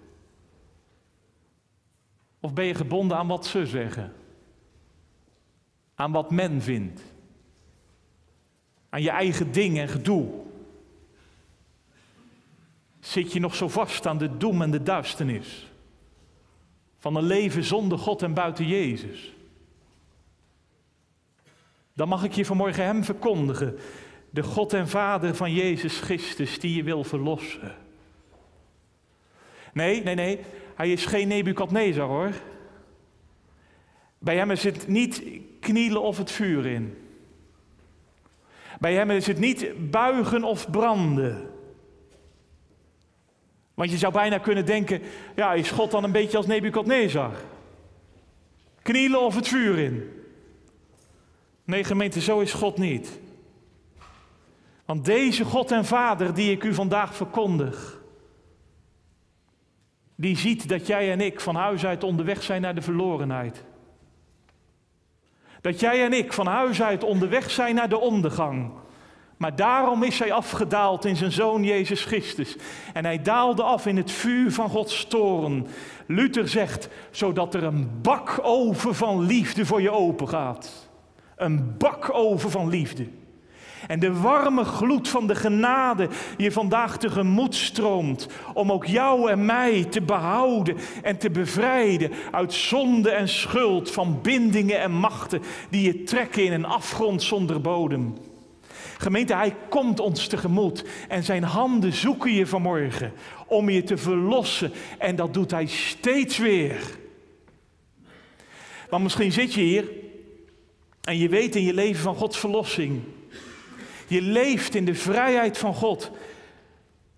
Of 2.40 2.54
ben 2.54 2.66
je 2.66 2.76
gebonden 2.76 3.18
aan 3.18 3.28
wat 3.28 3.46
ze 3.46 3.66
zeggen? 3.66 4.14
Aan 5.96 6.12
wat 6.12 6.32
men 6.32 6.62
vindt? 6.62 7.02
Aan 8.90 9.02
je 9.02 9.10
eigen 9.10 9.52
ding 9.52 9.78
en 9.78 9.88
gedoe? 9.88 10.45
Zit 13.16 13.34
je 13.34 13.40
nog 13.40 13.56
zo 13.56 13.68
vast 13.68 14.08
aan 14.08 14.18
de 14.18 14.38
doem 14.38 14.62
en 14.62 14.72
de 14.72 14.84
duisternis 14.84 15.72
van 16.98 17.16
een 17.16 17.24
leven 17.24 17.64
zonder 17.64 17.98
God 17.98 18.22
en 18.22 18.34
buiten 18.34 18.68
Jezus? 18.68 19.34
Dan 21.94 22.08
mag 22.08 22.24
ik 22.24 22.32
je 22.32 22.46
vanmorgen 22.46 22.84
Hem 22.84 23.04
verkondigen, 23.04 23.78
de 24.30 24.44
God 24.44 24.74
en 24.74 24.88
Vader 24.88 25.36
van 25.36 25.54
Jezus 25.54 26.00
Christus 26.00 26.60
die 26.60 26.76
je 26.76 26.84
wil 26.84 27.04
verlossen. 27.04 27.76
Nee, 29.74 30.04
nee, 30.04 30.16
nee, 30.16 30.40
hij 30.76 30.92
is 30.92 31.06
geen 31.06 31.28
Nebukadnezar 31.28 32.08
hoor. 32.08 32.32
Bij 34.18 34.36
hem 34.36 34.56
zit 34.56 34.88
niet 34.88 35.24
knielen 35.60 36.02
of 36.02 36.18
het 36.18 36.32
vuur 36.32 36.66
in. 36.66 36.98
Bij 38.80 38.94
hem 38.94 39.12
is 39.12 39.28
het 39.28 39.40
niet 39.40 39.92
buigen 39.92 40.44
of 40.44 40.72
branden. 40.72 41.54
Want 43.76 43.92
je 43.92 43.98
zou 43.98 44.14
bijna 44.14 44.38
kunnen 44.38 44.66
denken, 44.66 45.02
ja, 45.36 45.54
is 45.54 45.72
God 45.72 45.92
dan 45.92 46.04
een 46.04 46.12
beetje 46.12 46.38
als 46.38 46.48
Nebukadnezar? 46.48 47.34
Knielen 48.82 49.22
of 49.22 49.36
het 49.36 49.48
vuur 49.48 49.78
in? 49.78 50.10
Nee, 51.64 51.84
gemeente, 51.84 52.22
zo 52.22 52.40
is 52.40 52.54
God 52.54 52.78
niet. 52.78 53.20
Want 54.86 55.06
deze 55.06 55.46
God 55.46 55.72
en 55.72 55.86
Vader 55.86 56.34
die 56.34 56.52
ik 56.52 56.64
u 56.64 56.74
vandaag 56.74 57.16
verkondig, 57.16 58.02
die 60.16 60.38
ziet 60.38 60.70
dat 60.70 60.88
jij 60.88 61.12
en 61.12 61.22
ik 61.22 61.40
van 61.40 61.56
huis 61.56 61.86
uit 61.86 62.04
onderweg 62.04 62.44
zijn 62.44 62.62
naar 62.62 62.76
de 62.76 62.82
verlorenheid. 62.82 63.64
Dat 65.62 65.80
jij 65.80 66.06
en 66.06 66.14
ik 66.14 66.34
van 66.34 66.48
huis 66.48 66.82
uit 66.82 67.04
onderweg 67.04 67.52
zijn 67.52 67.76
naar 67.76 67.90
de 67.90 68.00
ondergang. 68.00 68.72
Maar 69.38 69.56
daarom 69.56 70.04
is 70.04 70.20
hij 70.20 70.32
afgedaald 70.32 71.06
in 71.06 71.16
zijn 71.16 71.32
zoon 71.32 71.64
Jezus 71.64 72.04
Christus. 72.04 72.56
En 72.94 73.06
hij 73.06 73.22
daalde 73.22 73.64
af 73.64 73.86
in 73.86 73.98
het 73.98 74.12
vuur 74.12 74.52
van 74.52 74.70
Gods 74.70 75.06
toren. 75.06 75.68
Luther 76.08 76.48
zegt, 76.48 76.90
zodat 77.12 77.54
er 77.54 77.64
een 77.64 77.90
bakoven 78.02 78.96
van 78.96 79.26
liefde 79.26 79.66
voor 79.66 79.82
je 79.82 79.92
open 79.92 80.30
gaat. 80.30 80.90
Een 81.36 81.76
bakoven 81.78 82.52
van 82.52 82.70
liefde. 82.70 83.08
En 83.88 84.00
de 84.00 84.14
warme 84.14 84.64
gloed 84.64 85.10
van 85.10 85.28
de 85.28 85.36
genade 85.36 86.10
je 86.38 86.52
vandaag 86.52 86.98
tegemoet 86.98 87.56
stroomt. 87.56 88.28
Om 88.54 88.72
ook 88.72 88.86
jou 88.86 89.32
en 89.32 89.46
mij 89.46 89.84
te 89.84 90.02
behouden 90.02 90.78
en 91.04 91.18
te 91.18 91.30
bevrijden 91.30 92.12
uit 92.32 92.54
zonde 92.54 93.10
en 93.10 93.30
schuld. 93.30 93.92
Van 93.92 94.20
bindingen 94.22 94.80
en 94.80 94.92
machten 94.92 95.42
die 95.70 95.82
je 95.82 96.04
trekken 96.04 96.46
in 96.46 96.54
een 96.54 96.66
afgrond 96.66 97.24
zonder 97.24 97.62
bodem. 97.62 98.16
Gemeente, 98.98 99.36
hij 99.36 99.56
komt 99.70 100.00
ons 100.00 100.28
tegemoet 100.28 100.84
en 101.08 101.24
zijn 101.24 101.44
handen 101.44 101.94
zoeken 101.94 102.32
je 102.32 102.48
vanmorgen 102.48 103.14
om 103.48 103.70
je 103.70 103.84
te 103.84 103.98
verlossen. 103.98 104.72
En 104.98 105.16
dat 105.16 105.34
doet 105.34 105.52
hij 105.52 105.66
steeds 105.66 106.38
weer. 106.38 106.82
Want 108.90 109.04
misschien 109.04 109.32
zit 109.32 109.54
je 109.54 109.62
hier 109.62 109.90
en 111.02 111.18
je 111.18 111.30
weet 111.30 111.56
in 111.56 111.64
je 111.64 111.74
leven 111.74 112.02
van 112.02 112.16
Gods 112.16 112.38
verlossing. 112.38 113.02
Je 114.08 114.22
leeft 114.22 114.76
in 114.76 114.86
de 114.86 114.96
vrijheid 114.96 115.58
van 115.58 115.74
God. 115.74 116.12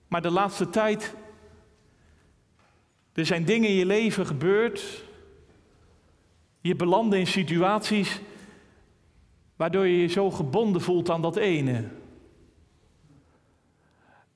Maar 0.07 0.21
de 0.21 0.31
laatste 0.31 0.69
tijd, 0.69 1.13
er 3.13 3.25
zijn 3.25 3.45
dingen 3.45 3.69
in 3.69 3.75
je 3.75 3.85
leven 3.85 4.25
gebeurd. 4.25 5.03
Je 6.61 6.75
belandde 6.75 7.19
in 7.19 7.27
situaties 7.27 8.19
waardoor 9.57 9.87
je 9.87 10.01
je 10.01 10.07
zo 10.07 10.31
gebonden 10.31 10.81
voelt 10.81 11.09
aan 11.09 11.21
dat 11.21 11.35
ene. 11.35 11.83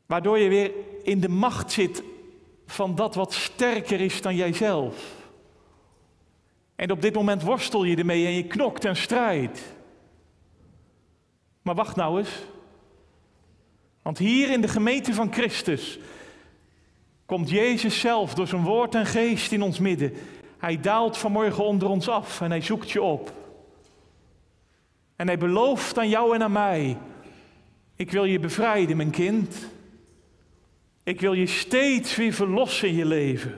Waardoor 0.06 0.40
je 0.40 0.50
weer 0.50 0.72
in 1.04 1.20
de 1.20 1.30
macht 1.30 1.72
zit 1.72 2.04
van 2.66 2.96
dat 2.96 3.16
wat 3.16 3.34
sterker 3.34 4.00
is 4.00 4.22
dan 4.22 4.36
jijzelf. 4.36 5.20
En 6.76 6.92
op 6.92 7.02
dit 7.02 7.14
moment 7.14 7.44
worstel 7.44 7.84
je 7.84 7.96
ermee 7.96 8.26
en 8.26 8.34
je 8.34 8.48
knokt 8.48 8.86
en 8.86 8.96
strijdt. 8.96 9.62
Maar 11.62 11.76
wacht 11.76 11.96
nou 11.96 12.20
eens. 12.20 12.44
Want 14.02 14.18
hier 14.18 14.50
in 14.50 14.62
de 14.62 14.68
gemeente 14.68 15.14
van 15.14 15.34
Christus 15.34 16.00
komt 17.26 17.50
Jezus 17.50 18.00
zelf 18.00 18.34
door 18.34 18.48
zijn 18.48 18.64
woord 18.64 18.96
en 18.96 19.06
geest 19.06 19.52
in 19.52 19.62
ons 19.62 19.80
midden. 19.80 20.14
Hij 20.58 20.80
daalt 20.80 21.18
vanmorgen 21.18 21.66
onder 21.66 21.90
ons 21.90 22.10
af 22.10 22.42
en 22.42 22.50
hij 22.50 22.62
zoekt 22.62 22.92
je 22.92 23.02
op. 23.02 23.41
En 25.22 25.28
hij 25.28 25.38
belooft 25.38 25.98
aan 25.98 26.10
jou 26.10 26.36
en 26.36 26.44
aan 26.44 26.52
mij: 26.52 26.98
Ik 27.96 28.12
wil 28.12 28.24
je 28.24 28.40
bevrijden, 28.40 28.98
mijn 28.98 29.10
kind. 29.10 29.56
Ik 31.04 31.22
wil 31.22 31.34
je 31.34 31.48
steeds 31.48 32.16
weer 32.16 32.34
verlossen 32.34 32.88
in 32.88 32.96
je 32.96 33.06
leven. 33.06 33.58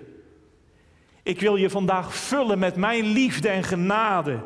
Ik 1.24 1.40
wil 1.40 1.56
je 1.56 1.70
vandaag 1.70 2.16
vullen 2.16 2.60
met 2.60 2.76
mijn 2.76 3.06
liefde 3.06 3.50
en 3.50 3.64
genade. 3.64 4.40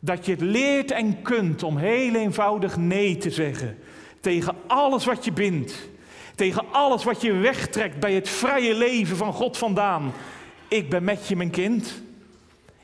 Dat 0.00 0.26
je 0.26 0.32
het 0.32 0.40
leert 0.40 0.90
en 0.90 1.22
kunt 1.22 1.62
om 1.62 1.76
heel 1.76 2.14
eenvoudig 2.14 2.76
nee 2.76 3.16
te 3.16 3.30
zeggen 3.30 3.78
tegen 4.20 4.56
alles 4.66 5.04
wat 5.04 5.24
je 5.24 5.32
bindt. 5.32 5.88
Tegen 6.34 6.64
alles 6.72 7.04
wat 7.04 7.20
je 7.20 7.32
wegtrekt 7.32 8.00
bij 8.00 8.12
het 8.12 8.28
vrije 8.28 8.74
leven 8.74 9.16
van 9.16 9.32
God 9.32 9.58
vandaan. 9.58 10.12
Ik 10.68 10.90
ben 10.90 11.04
met 11.04 11.28
je, 11.28 11.36
mijn 11.36 11.50
kind. 11.50 12.02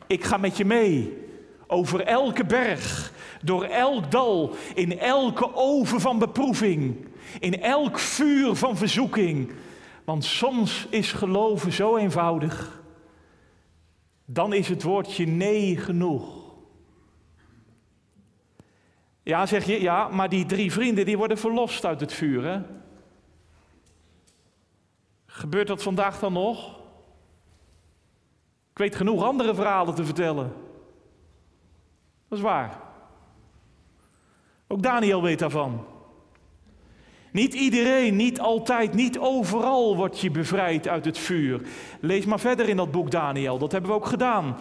Ik 0.07 0.25
ga 0.25 0.37
met 0.37 0.57
je 0.57 0.65
mee. 0.65 1.19
Over 1.67 2.01
elke 2.01 2.45
berg, 2.45 3.13
door 3.43 3.65
elk 3.65 4.11
dal, 4.11 4.55
in 4.75 4.99
elke 4.99 5.55
oven 5.55 6.01
van 6.01 6.19
beproeving, 6.19 7.09
in 7.39 7.63
elk 7.63 7.99
vuur 7.99 8.55
van 8.55 8.77
verzoeking. 8.77 9.53
Want 10.05 10.25
soms 10.25 10.87
is 10.91 11.13
geloven 11.13 11.73
zo 11.73 11.97
eenvoudig. 11.97 12.83
Dan 14.25 14.53
is 14.53 14.69
het 14.69 14.83
woordje 14.83 15.27
nee 15.27 15.77
genoeg. 15.77 16.39
Ja, 19.23 19.47
zeg 19.47 19.65
je, 19.65 19.81
ja, 19.81 20.09
maar 20.09 20.29
die 20.29 20.47
drie 20.47 20.73
vrienden 20.73 21.05
die 21.05 21.19
worden 21.19 21.39
verlost 21.39 21.85
uit 21.85 22.01
het 22.01 22.13
vuur. 22.13 22.45
Hè? 22.45 22.61
Gebeurt 25.27 25.67
dat 25.67 25.83
vandaag 25.83 26.19
dan 26.19 26.33
nog? 26.33 26.79
Ik 28.71 28.79
weet 28.79 28.97
genoeg 28.97 29.23
andere 29.23 29.55
verhalen 29.55 29.95
te 29.95 30.05
vertellen. 30.05 30.53
Dat 32.29 32.39
is 32.39 32.45
waar. 32.45 32.90
Ook 34.73 34.83
Daniel 34.83 35.23
weet 35.23 35.39
daarvan. 35.39 35.85
Niet 37.33 37.55
iedereen, 37.55 38.17
niet 38.17 38.41
altijd, 38.41 38.95
niet 38.95 39.19
overal 39.19 39.97
wordt 39.97 40.21
je 40.21 40.31
bevrijd 40.31 40.89
uit 40.89 41.05
het 41.05 41.19
vuur. 41.19 41.61
Lees 42.01 42.25
maar 42.25 42.41
verder 42.41 42.69
in 42.69 42.77
dat 42.77 42.91
boek 42.91 43.11
Daniel, 43.11 43.59
dat 43.59 43.73
hebben 43.73 43.91
we 43.91 43.97
ook 43.97 44.07
gedaan. 44.07 44.57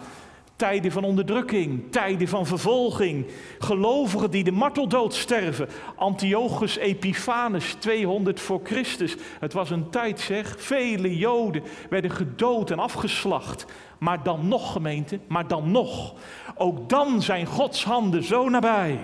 Tijden 0.56 0.92
van 0.92 1.04
onderdrukking, 1.04 1.92
tijden 1.92 2.28
van 2.28 2.46
vervolging, 2.46 3.26
gelovigen 3.58 4.30
die 4.30 4.44
de 4.44 4.52
marteldood 4.52 5.14
sterven. 5.14 5.68
Antiochus 5.96 6.76
Epiphanes, 6.76 7.74
200 7.78 8.40
voor 8.40 8.60
Christus. 8.64 9.16
Het 9.40 9.52
was 9.52 9.70
een 9.70 9.90
tijd 9.90 10.20
zeg, 10.20 10.54
vele 10.58 11.16
Joden 11.16 11.62
werden 11.90 12.10
gedood 12.10 12.70
en 12.70 12.78
afgeslacht. 12.78 13.66
Maar 13.98 14.22
dan 14.22 14.48
nog 14.48 14.72
gemeente, 14.72 15.20
maar 15.28 15.48
dan 15.48 15.70
nog. 15.70 16.14
Ook 16.56 16.88
dan 16.88 17.22
zijn 17.22 17.46
Gods 17.46 17.84
handen 17.84 18.24
zo 18.24 18.48
nabij. 18.48 18.98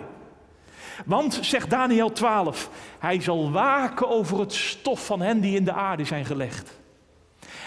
Want, 1.04 1.38
zegt 1.42 1.70
Daniel 1.70 2.12
12, 2.12 2.70
hij 2.98 3.20
zal 3.20 3.50
waken 3.50 4.08
over 4.08 4.40
het 4.40 4.52
stof 4.52 5.06
van 5.06 5.20
hen 5.20 5.40
die 5.40 5.56
in 5.56 5.64
de 5.64 5.72
aarde 5.72 6.04
zijn 6.04 6.24
gelegd. 6.24 6.78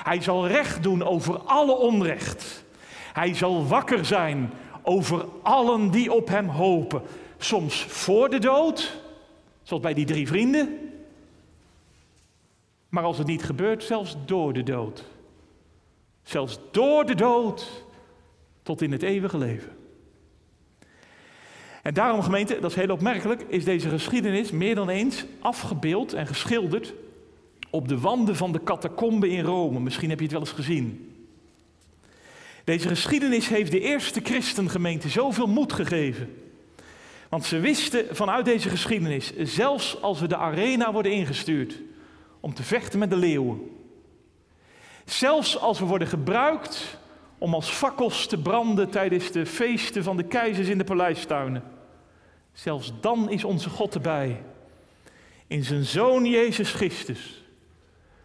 Hij 0.04 0.22
zal 0.22 0.48
recht 0.48 0.84
doen 0.84 1.04
over 1.04 1.40
alle 1.40 1.76
onrecht. 1.78 2.64
Hij 3.14 3.36
zal 3.36 3.68
wakker 3.68 4.06
zijn 4.06 4.52
over 4.82 5.26
allen 5.42 5.92
die 5.92 6.14
op 6.14 6.28
hem 6.28 6.48
hopen. 6.48 7.02
Soms 7.38 7.84
voor 7.84 8.30
de 8.30 8.40
dood, 8.40 9.02
zoals 9.64 9.84
bij 9.84 9.94
die 9.94 10.06
drie 10.06 10.28
vrienden. 10.28 10.92
Maar 12.90 13.04
als 13.04 13.18
het 13.18 13.28
niet 13.28 13.44
gebeurt, 13.44 13.84
zelfs 13.84 14.16
door 14.26 14.54
de 14.54 14.64
dood. 14.64 15.04
Zelfs 16.24 16.60
door 16.72 17.06
de 17.06 17.16
dood 17.16 17.84
tot 18.64 18.82
in 18.82 18.92
het 18.92 19.04
eeuwige 19.04 19.38
leven. 19.38 19.79
En 21.84 21.94
daarom, 21.94 22.22
gemeente, 22.22 22.58
dat 22.60 22.70
is 22.70 22.76
heel 22.76 22.92
opmerkelijk, 22.94 23.42
is 23.48 23.64
deze 23.64 23.90
geschiedenis 23.90 24.52
meer 24.52 24.76
dan 24.76 24.90
eens 24.90 25.26
afgebeeld 25.40 26.14
en 26.14 26.28
geschilderd 26.28 26.94
op 27.70 27.88
de 27.88 28.00
wanden 28.00 28.36
van 28.36 28.52
de 28.52 28.64
catacomben 28.64 29.30
in 29.30 29.44
Rome. 29.44 29.80
Misschien 29.80 30.10
heb 30.10 30.18
je 30.18 30.24
het 30.24 30.34
wel 30.34 30.42
eens 30.42 30.52
gezien. 30.52 31.14
Deze 32.64 32.88
geschiedenis 32.88 33.48
heeft 33.48 33.72
de 33.72 33.80
eerste 33.80 34.20
christengemeente 34.24 35.10
zoveel 35.10 35.48
moed 35.48 35.74
gegeven. 35.74 36.34
Want 37.30 37.46
ze 37.46 37.60
wisten 37.60 38.06
vanuit 38.12 38.46
deze 38.46 38.70
geschiedenis, 38.70 39.34
zelfs 39.38 40.02
als 40.02 40.20
we 40.20 40.28
de 40.28 40.38
arena 40.38 40.92
worden 40.92 41.12
ingestuurd 41.12 41.82
om 42.40 42.54
te 42.54 42.64
vechten 42.64 43.00
met 43.00 43.10
de 43.10 43.16
leeuwen, 43.16 43.72
zelfs 45.06 45.60
als 45.60 45.80
we 45.80 45.86
worden 45.86 46.08
gebruikt 46.08 46.98
om 47.40 47.54
als 47.54 47.70
fakkels 47.70 48.28
te 48.28 48.42
branden 48.42 48.90
tijdens 48.90 49.32
de 49.32 49.46
feesten 49.46 50.04
van 50.04 50.18
de 50.18 50.24
keizers 50.24 50.68
in 50.68 50.78
de 50.78 50.84
paleistuinen, 50.84 51.64
zelfs 52.54 52.94
dan 53.02 53.30
is 53.30 53.44
onze 53.44 53.70
God 53.70 53.96
erbij. 53.96 54.44
In 55.48 55.64
zijn 55.64 55.86
zoon 55.86 56.26
Jezus 56.26 56.72
Christus. 56.72 57.44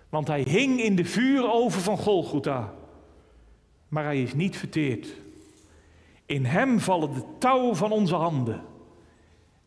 Want 0.08 0.28
hij 0.28 0.40
hing 0.42 0.80
in 0.80 0.96
de 0.96 1.04
vuuroven 1.04 1.80
van 1.80 1.98
Golgotha 1.98 2.74
maar 3.94 4.04
hij 4.04 4.22
is 4.22 4.34
niet 4.34 4.56
verteerd. 4.56 5.08
In 6.26 6.44
hem 6.44 6.80
vallen 6.80 7.14
de 7.14 7.24
touwen 7.38 7.76
van 7.76 7.92
onze 7.92 8.14
handen 8.14 8.64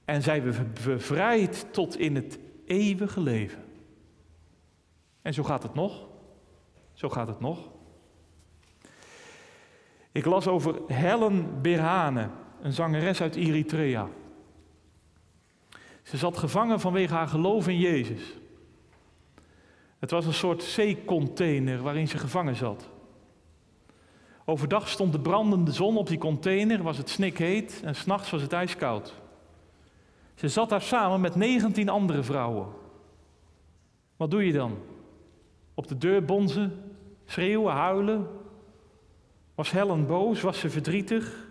en 0.06 0.22
zijn 0.22 0.44
we 0.44 0.64
bevrijd 0.84 1.66
tot 1.72 1.98
in 1.98 2.16
het 2.16 2.40
eeuwige 2.66 3.22
leven. 3.22 3.64
En 5.22 5.34
zo 5.34 5.44
gaat 5.44 5.64
het 5.64 5.74
nog. 5.74 6.08
Zo 6.94 7.10
gaat 7.10 7.28
het 7.28 7.40
nog. 7.40 7.70
Ik 10.18 10.26
las 10.26 10.48
over 10.48 10.76
Helen 10.88 11.62
Berhane, 11.62 12.30
een 12.62 12.74
zangeres 12.74 13.22
uit 13.22 13.36
Eritrea. 13.36 14.08
Ze 16.04 16.18
zat 16.18 16.38
gevangen 16.38 16.80
vanwege 16.80 17.14
haar 17.14 17.28
geloof 17.28 17.68
in 17.68 17.80
Jezus. 17.80 18.38
Het 20.00 20.12
was 20.12 20.26
een 20.26 20.34
soort 20.34 20.64
zeecontainer 20.64 21.82
waarin 21.82 22.08
ze 22.08 22.18
gevangen 22.18 22.56
zat. 22.56 22.90
Overdag 24.46 24.90
stond 24.90 25.12
de 25.12 25.20
brandende 25.20 25.72
zon 25.72 25.98
op 25.98 26.08
die 26.08 26.18
container, 26.18 26.84
was 26.84 26.98
het 26.98 27.10
snikheet 27.10 27.82
en 27.84 27.96
s'nachts 27.96 28.30
was 28.30 28.42
het 28.42 28.54
ijskoud. 28.54 29.14
Ze 30.36 30.48
zat 30.48 30.70
daar 30.70 30.82
samen 30.82 31.22
met 31.22 31.36
19 31.36 31.90
andere 31.90 32.24
vrouwen. 32.24 32.68
Wat 34.16 34.32
doe 34.32 34.46
je 34.46 34.54
dan? 34.54 34.78
Op 35.74 35.88
de 35.88 35.98
deur 35.98 36.26
bonzen, 36.26 36.96
schreeuwen, 37.26 37.74
huilen? 37.74 38.46
Was 39.58 39.72
Helen 39.72 40.08
boos? 40.08 40.42
Was 40.42 40.60
ze 40.60 40.70
verdrietig? 40.70 41.48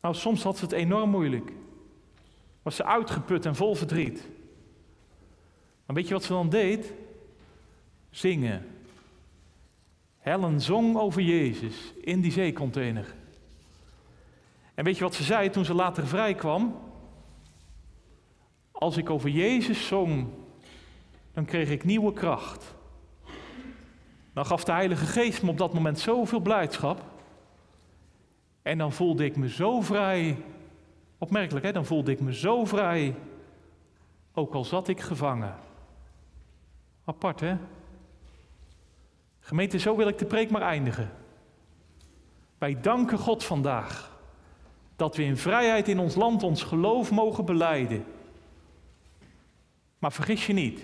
Nou, 0.00 0.14
soms 0.14 0.42
had 0.42 0.58
ze 0.58 0.64
het 0.64 0.72
enorm 0.72 1.10
moeilijk. 1.10 1.52
Was 2.62 2.76
ze 2.76 2.84
uitgeput 2.84 3.46
en 3.46 3.54
vol 3.54 3.74
verdriet. 3.74 4.28
Maar 5.86 5.96
weet 5.96 6.08
je 6.08 6.14
wat 6.14 6.24
ze 6.24 6.32
dan 6.32 6.48
deed? 6.48 6.92
Zingen. 8.10 8.66
Helen 10.18 10.60
zong 10.60 10.96
over 10.96 11.22
Jezus 11.22 11.92
in 12.00 12.20
die 12.20 12.32
zeecontainer. 12.32 13.14
En 14.74 14.84
weet 14.84 14.96
je 14.96 15.04
wat 15.04 15.14
ze 15.14 15.22
zei 15.22 15.50
toen 15.50 15.64
ze 15.64 15.74
later 15.74 16.06
vrij 16.06 16.34
kwam? 16.34 16.80
Als 18.72 18.96
ik 18.96 19.10
over 19.10 19.30
Jezus 19.30 19.86
zong, 19.86 20.28
dan 21.32 21.44
kreeg 21.44 21.70
ik 21.70 21.84
nieuwe 21.84 22.12
kracht. 22.12 22.74
Dan 24.36 24.46
gaf 24.46 24.64
de 24.64 24.72
Heilige 24.72 25.06
Geest 25.06 25.42
me 25.42 25.50
op 25.50 25.58
dat 25.58 25.74
moment 25.74 25.98
zoveel 25.98 26.40
blijdschap. 26.40 27.02
En 28.62 28.78
dan 28.78 28.92
voelde 28.92 29.24
ik 29.24 29.36
me 29.36 29.48
zo 29.48 29.80
vrij. 29.80 30.42
Opmerkelijk, 31.18 31.64
hè? 31.64 31.72
Dan 31.72 31.84
voelde 31.84 32.10
ik 32.10 32.20
me 32.20 32.34
zo 32.34 32.64
vrij. 32.64 33.14
Ook 34.32 34.54
al 34.54 34.64
zat 34.64 34.88
ik 34.88 35.00
gevangen. 35.00 35.54
Apart, 37.04 37.40
hè? 37.40 37.56
Gemeente, 39.40 39.78
zo 39.78 39.96
wil 39.96 40.08
ik 40.08 40.18
de 40.18 40.26
preek 40.26 40.50
maar 40.50 40.62
eindigen. 40.62 41.10
Wij 42.58 42.80
danken 42.80 43.18
God 43.18 43.44
vandaag 43.44 44.18
dat 44.96 45.16
we 45.16 45.22
in 45.22 45.36
vrijheid 45.36 45.88
in 45.88 45.98
ons 45.98 46.14
land 46.14 46.42
ons 46.42 46.62
geloof 46.62 47.10
mogen 47.10 47.44
beleiden. 47.44 48.04
Maar 49.98 50.12
vergis 50.12 50.46
je 50.46 50.52
niet, 50.52 50.80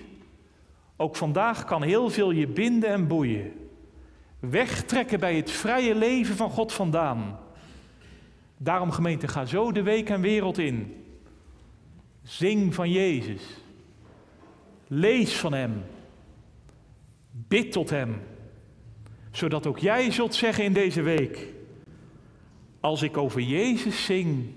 ook 1.03 1.17
vandaag 1.17 1.65
kan 1.65 1.83
heel 1.83 2.11
veel 2.11 2.31
je 2.31 2.47
binden 2.47 2.89
en 2.91 3.07
boeien. 3.07 3.53
Wegtrekken 4.39 5.21
bij 5.21 5.37
het 5.37 5.51
vrije 5.51 5.95
leven 5.95 6.37
van 6.37 6.51
God 6.51 6.73
vandaan. 6.73 7.39
Daarom 8.57 8.91
gemeente, 8.91 9.29
ga 9.29 9.45
zo 9.45 9.73
de 9.73 9.83
week 9.83 10.09
en 10.09 10.21
wereld 10.21 10.59
in. 10.59 11.05
Zing 12.23 12.75
van 12.75 12.91
Jezus. 12.91 13.43
Lees 14.87 15.37
van 15.37 15.53
Hem. 15.53 15.83
Bid 17.31 17.73
tot 17.73 17.91
Hem. 17.91 18.21
Zodat 19.31 19.67
ook 19.67 19.79
jij 19.79 20.11
zult 20.11 20.35
zeggen 20.35 20.65
in 20.65 20.73
deze 20.73 21.03
week. 21.03 21.49
Als 22.81 23.03
ik 23.03 23.17
over 23.17 23.41
Jezus 23.41 24.05
zing, 24.05 24.55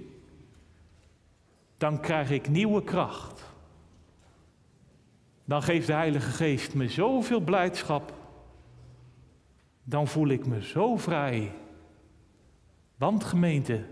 dan 1.78 2.02
krijg 2.02 2.32
ik 2.32 2.50
nieuwe 2.50 2.84
kracht. 2.84 3.55
Dan 5.46 5.64
geeft 5.64 5.88
de 5.88 5.94
Heilige 5.94 6.32
Geest 6.32 6.74
me 6.74 6.90
zoveel 6.90 7.40
blijdschap. 7.40 8.14
Dan 9.84 10.08
voel 10.08 10.28
ik 10.28 10.46
me 10.46 10.64
zo 10.64 10.98
vrij. 10.98 11.56
Want 12.98 13.24
gemeente, 13.24 13.86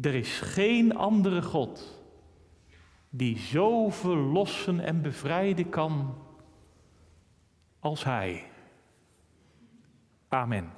er 0.00 0.14
is 0.14 0.40
geen 0.40 0.96
andere 0.96 1.42
God 1.42 2.02
die 3.10 3.38
zo 3.38 3.90
verlossen 3.90 4.80
en 4.80 5.02
bevrijden 5.02 5.68
kan 5.68 6.14
als 7.78 8.04
Hij. 8.04 8.44
Amen. 10.28 10.75